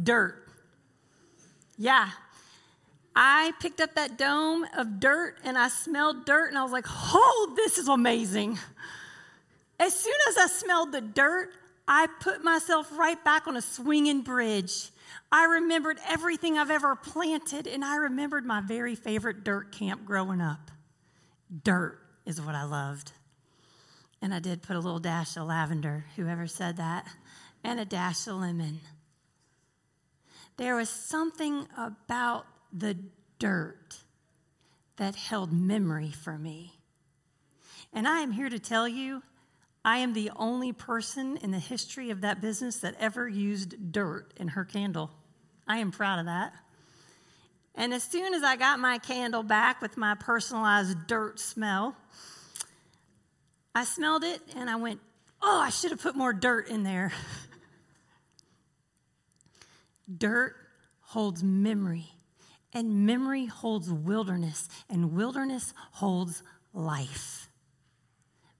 Dirt. 0.00 0.48
Yeah. 1.76 2.10
I 3.16 3.52
picked 3.60 3.80
up 3.80 3.96
that 3.96 4.16
dome 4.16 4.64
of 4.76 5.00
dirt 5.00 5.38
and 5.42 5.58
I 5.58 5.68
smelled 5.68 6.24
dirt 6.24 6.50
and 6.50 6.58
I 6.58 6.62
was 6.62 6.70
like, 6.70 6.86
oh, 6.88 7.52
this 7.56 7.78
is 7.78 7.88
amazing. 7.88 8.58
As 9.80 9.94
soon 9.94 10.14
as 10.28 10.36
I 10.36 10.46
smelled 10.46 10.92
the 10.92 11.00
dirt, 11.00 11.50
I 11.88 12.06
put 12.20 12.44
myself 12.44 12.90
right 12.96 13.22
back 13.24 13.48
on 13.48 13.56
a 13.56 13.62
swinging 13.62 14.22
bridge. 14.22 14.90
I 15.32 15.44
remembered 15.46 15.98
everything 16.06 16.58
I've 16.58 16.70
ever 16.70 16.94
planted 16.94 17.66
and 17.66 17.84
I 17.84 17.96
remembered 17.96 18.44
my 18.44 18.60
very 18.60 18.94
favorite 18.94 19.42
dirt 19.42 19.72
camp 19.72 20.04
growing 20.04 20.40
up. 20.40 20.70
Dirt 21.64 21.98
is 22.28 22.40
what 22.40 22.54
I 22.54 22.64
loved. 22.64 23.12
And 24.20 24.34
I 24.34 24.38
did 24.38 24.62
put 24.62 24.76
a 24.76 24.80
little 24.80 24.98
dash 24.98 25.36
of 25.36 25.46
lavender, 25.46 26.04
whoever 26.14 26.46
said 26.46 26.76
that 26.76 27.06
and 27.64 27.80
a 27.80 27.84
dash 27.84 28.26
of 28.26 28.36
lemon. 28.36 28.80
There 30.58 30.76
was 30.76 30.90
something 30.90 31.66
about 31.76 32.46
the 32.72 32.96
dirt 33.38 34.02
that 34.96 35.14
held 35.14 35.52
memory 35.52 36.10
for 36.10 36.36
me. 36.36 36.74
And 37.92 38.06
I 38.06 38.20
am 38.20 38.32
here 38.32 38.50
to 38.50 38.58
tell 38.58 38.86
you, 38.86 39.22
I 39.84 39.98
am 39.98 40.12
the 40.12 40.30
only 40.36 40.72
person 40.72 41.38
in 41.38 41.50
the 41.50 41.58
history 41.58 42.10
of 42.10 42.20
that 42.20 42.42
business 42.42 42.78
that 42.80 42.96
ever 42.98 43.26
used 43.26 43.92
dirt 43.92 44.34
in 44.36 44.48
her 44.48 44.64
candle. 44.64 45.10
I 45.66 45.78
am 45.78 45.92
proud 45.92 46.18
of 46.18 46.26
that. 46.26 46.52
And 47.78 47.94
as 47.94 48.02
soon 48.02 48.34
as 48.34 48.42
I 48.42 48.56
got 48.56 48.80
my 48.80 48.98
candle 48.98 49.44
back 49.44 49.80
with 49.80 49.96
my 49.96 50.16
personalized 50.16 51.06
dirt 51.06 51.38
smell, 51.38 51.94
I 53.72 53.84
smelled 53.84 54.24
it 54.24 54.40
and 54.56 54.68
I 54.68 54.74
went, 54.74 54.98
oh, 55.40 55.60
I 55.60 55.70
should 55.70 55.92
have 55.92 56.02
put 56.02 56.16
more 56.16 56.32
dirt 56.32 56.68
in 56.68 56.82
there. 56.82 57.12
Dirt 60.16 60.56
holds 61.00 61.44
memory, 61.44 62.06
and 62.72 63.04
memory 63.04 63.44
holds 63.44 63.92
wilderness, 63.92 64.66
and 64.88 65.12
wilderness 65.12 65.74
holds 65.92 66.42
life. 66.72 67.50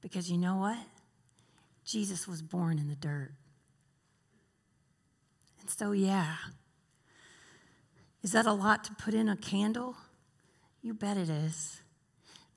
Because 0.02 0.31
you 0.31 0.37
know 0.37 0.57
what? 0.57 0.76
Jesus 1.87 2.28
was 2.28 2.42
born 2.42 2.78
in 2.78 2.88
the 2.88 2.94
dirt. 2.94 3.33
And 5.62 5.70
so, 5.70 5.92
yeah. 5.92 6.37
Is 8.22 8.33
that 8.33 8.46
a 8.46 8.52
lot 8.52 8.85
to 8.85 8.94
put 8.94 9.14
in 9.14 9.28
a 9.28 9.37
candle? 9.37 9.96
You 10.83 10.94
bet 10.94 11.16
it 11.16 11.28
is. 11.28 11.81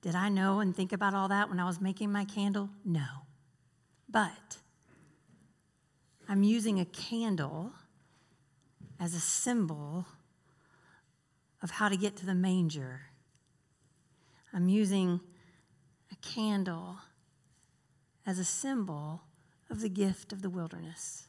Did 0.02 0.16
I 0.16 0.30
know 0.30 0.60
and 0.60 0.76
think 0.76 0.92
about 0.92 1.14
all 1.14 1.28
that 1.28 1.50
when 1.50 1.60
I 1.60 1.66
was 1.66 1.80
making 1.80 2.12
my 2.12 2.26
candle? 2.26 2.70
No. 2.84 3.06
But 4.10 4.58
I'm 6.28 6.44
using 6.44 6.80
a 6.80 6.86
candle 6.86 7.72
as 9.00 9.14
a 9.14 9.20
symbol 9.20 10.06
of 11.62 11.72
how 11.72 11.90
to 11.90 11.98
get 11.98 12.16
to 12.18 12.26
the 12.26 12.34
manger. 12.34 13.02
I'm 14.54 14.70
using 14.70 15.22
a 16.12 16.16
candle 16.16 16.98
as 18.26 18.40
a 18.40 18.44
symbol 18.44 19.22
of 19.70 19.82
the 19.82 19.90
gift 19.90 20.34
of 20.34 20.42
the 20.42 20.50
wilderness. 20.50 21.28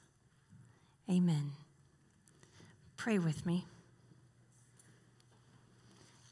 Amen. 1.10 1.52
Pray 2.96 3.18
with 3.18 3.44
me. 3.44 3.66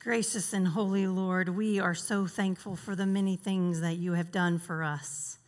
Gracious 0.00 0.54
and 0.54 0.66
holy 0.66 1.06
Lord, 1.06 1.50
we 1.50 1.78
are 1.78 1.94
so 1.94 2.26
thankful 2.26 2.74
for 2.74 2.96
the 2.96 3.04
many 3.04 3.36
things 3.36 3.82
that 3.82 3.98
you 3.98 4.14
have 4.14 4.32
done 4.32 4.58
for 4.58 4.82
us. 4.82 5.38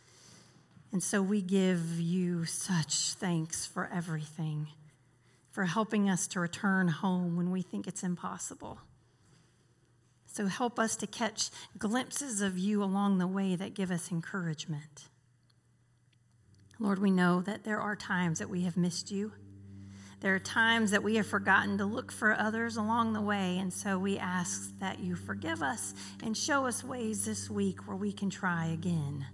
And 0.93 1.03
so 1.03 1.23
we 1.23 1.41
give 1.41 1.99
you 1.99 2.45
such 2.45 3.15
thanks 3.15 3.65
for 3.65 3.88
everything 3.91 4.67
for 5.51 5.65
helping 5.65 6.11
us 6.11 6.27
to 6.27 6.41
return 6.41 6.88
home 6.88 7.35
when 7.35 7.51
we 7.51 7.62
think 7.62 7.87
it's 7.87 8.03
impossible. 8.03 8.79
So 10.27 10.49
help 10.49 10.79
us 10.79 10.97
to 10.97 11.07
catch 11.07 11.49
glimpses 11.79 12.43
of 12.43 12.59
you 12.59 12.85
along 12.85 13.17
the 13.17 13.27
way 13.27 13.57
that 13.57 13.73
give 13.73 13.91
us 13.91 14.12
encouragement. 14.12 15.09
Lord, 16.79 16.99
we 16.99 17.11
know 17.11 17.41
that 17.41 17.65
there 17.65 17.81
are 17.81 17.97
times 17.97 18.38
that 18.38 18.51
we 18.51 18.65
have 18.65 18.77
missed 18.77 19.11
you, 19.11 19.33
There 20.23 20.37
are 20.37 20.39
times 20.39 20.93
that 20.93 21.03
we 21.03 21.17
have 21.17 21.27
forgotten 21.27 21.79
to 21.79 21.85
look 21.85 22.13
for 22.13 22.39
others 22.39 22.77
along 22.77 23.13
the 23.13 23.21
way, 23.21 23.59
and 23.59 23.73
so 23.73 23.99
we 23.99 24.19
ask 24.19 24.79
that 24.79 25.01
you 25.01 25.17
forgive 25.17 25.65
us 25.65 25.95
and 26.23 26.37
show 26.37 26.65
us 26.65 26.85
ways 26.85 27.25
this 27.25 27.51
week 27.51 27.89
where 27.89 27.97
we 27.97 28.13
can 28.13 28.31
try 28.31 28.67
again. 28.67 29.27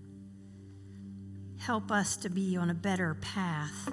Help 1.59 1.92
us 1.92 2.16
to 2.16 2.31
be 2.31 2.57
on 2.57 2.70
a 2.70 2.74
better 2.74 3.18
path 3.20 3.92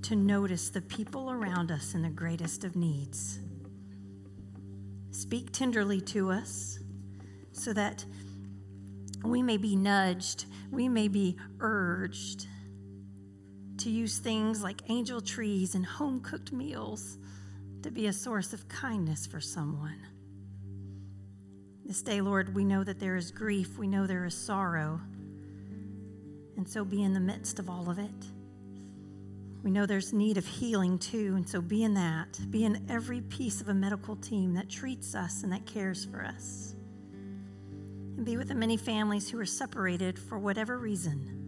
to 0.00 0.16
notice 0.16 0.70
the 0.70 0.80
people 0.80 1.30
around 1.30 1.70
us 1.70 1.94
in 1.94 2.00
the 2.00 2.08
greatest 2.08 2.64
of 2.64 2.74
needs. 2.74 3.38
Speak 5.10 5.52
tenderly 5.52 6.00
to 6.00 6.30
us 6.30 6.78
so 7.52 7.74
that 7.74 8.02
we 9.22 9.42
may 9.42 9.58
be 9.58 9.76
nudged, 9.76 10.46
we 10.70 10.88
may 10.88 11.08
be 11.08 11.36
urged 11.60 12.46
to 13.80 13.90
use 13.90 14.18
things 14.18 14.62
like 14.62 14.82
angel 14.88 15.20
trees 15.20 15.74
and 15.74 15.84
home 15.84 16.20
cooked 16.20 16.52
meals 16.52 17.16
to 17.82 17.90
be 17.90 18.06
a 18.06 18.12
source 18.12 18.52
of 18.52 18.68
kindness 18.68 19.26
for 19.26 19.40
someone. 19.40 19.98
This 21.86 22.02
day, 22.02 22.20
Lord, 22.20 22.54
we 22.54 22.64
know 22.64 22.84
that 22.84 23.00
there 23.00 23.16
is 23.16 23.30
grief, 23.30 23.78
we 23.78 23.88
know 23.88 24.06
there 24.06 24.26
is 24.26 24.36
sorrow, 24.36 25.00
and 26.56 26.68
so 26.68 26.84
be 26.84 27.02
in 27.02 27.14
the 27.14 27.20
midst 27.20 27.58
of 27.58 27.70
all 27.70 27.88
of 27.88 27.98
it. 27.98 28.10
We 29.62 29.70
know 29.70 29.86
there's 29.86 30.12
need 30.12 30.36
of 30.36 30.46
healing 30.46 30.98
too, 30.98 31.34
and 31.36 31.48
so 31.48 31.62
be 31.62 31.82
in 31.82 31.94
that. 31.94 32.38
Be 32.50 32.64
in 32.64 32.86
every 32.90 33.22
piece 33.22 33.62
of 33.62 33.68
a 33.68 33.74
medical 33.74 34.16
team 34.16 34.54
that 34.54 34.68
treats 34.68 35.14
us 35.14 35.42
and 35.42 35.52
that 35.52 35.64
cares 35.64 36.04
for 36.04 36.22
us. 36.22 36.74
And 38.16 38.26
be 38.26 38.36
with 38.36 38.48
the 38.48 38.54
many 38.54 38.76
families 38.76 39.28
who 39.30 39.38
are 39.38 39.46
separated 39.46 40.18
for 40.18 40.38
whatever 40.38 40.78
reason 40.78 41.39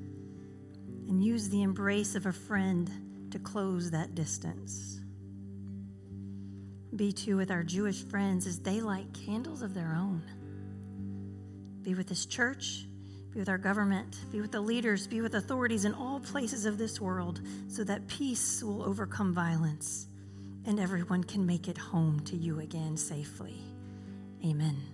and 1.13 1.23
use 1.23 1.51
the 1.51 1.61
embrace 1.61 2.15
of 2.15 2.25
a 2.25 2.33
friend 2.33 2.91
to 3.31 3.39
close 3.39 3.91
that 3.91 4.15
distance. 4.15 5.03
Be 6.97 7.13
too 7.13 7.37
with 7.37 7.51
our 7.51 7.63
Jewish 7.63 8.03
friends 8.03 8.47
as 8.47 8.61
they 8.61 8.81
light 8.81 9.09
candles 9.13 9.61
of 9.61 9.75
their 9.75 9.95
own. 9.95 10.23
Be 11.83 11.95
with 11.95 12.09
this 12.09 12.25
church, 12.25 12.87
be 13.31 13.41
with 13.41 13.51
our 13.51 13.59
government, 13.59 14.21
be 14.33 14.41
with 14.41 14.53
the 14.53 14.61
leaders, 14.63 15.07
be 15.07 15.21
with 15.21 15.35
authorities 15.35 15.85
in 15.85 15.93
all 15.93 16.19
places 16.19 16.65
of 16.65 16.79
this 16.79 16.99
world 16.99 17.43
so 17.69 17.85
that 17.85 18.09
peace 18.09 18.63
will 18.63 18.83
overcome 18.83 19.35
violence 19.35 20.07
and 20.65 20.81
everyone 20.81 21.25
can 21.25 21.45
make 21.45 21.69
it 21.69 21.77
home 21.77 22.21
to 22.21 22.37
you 22.37 22.61
again 22.61 22.97
safely. 22.97 23.61
Amen. 24.47 24.92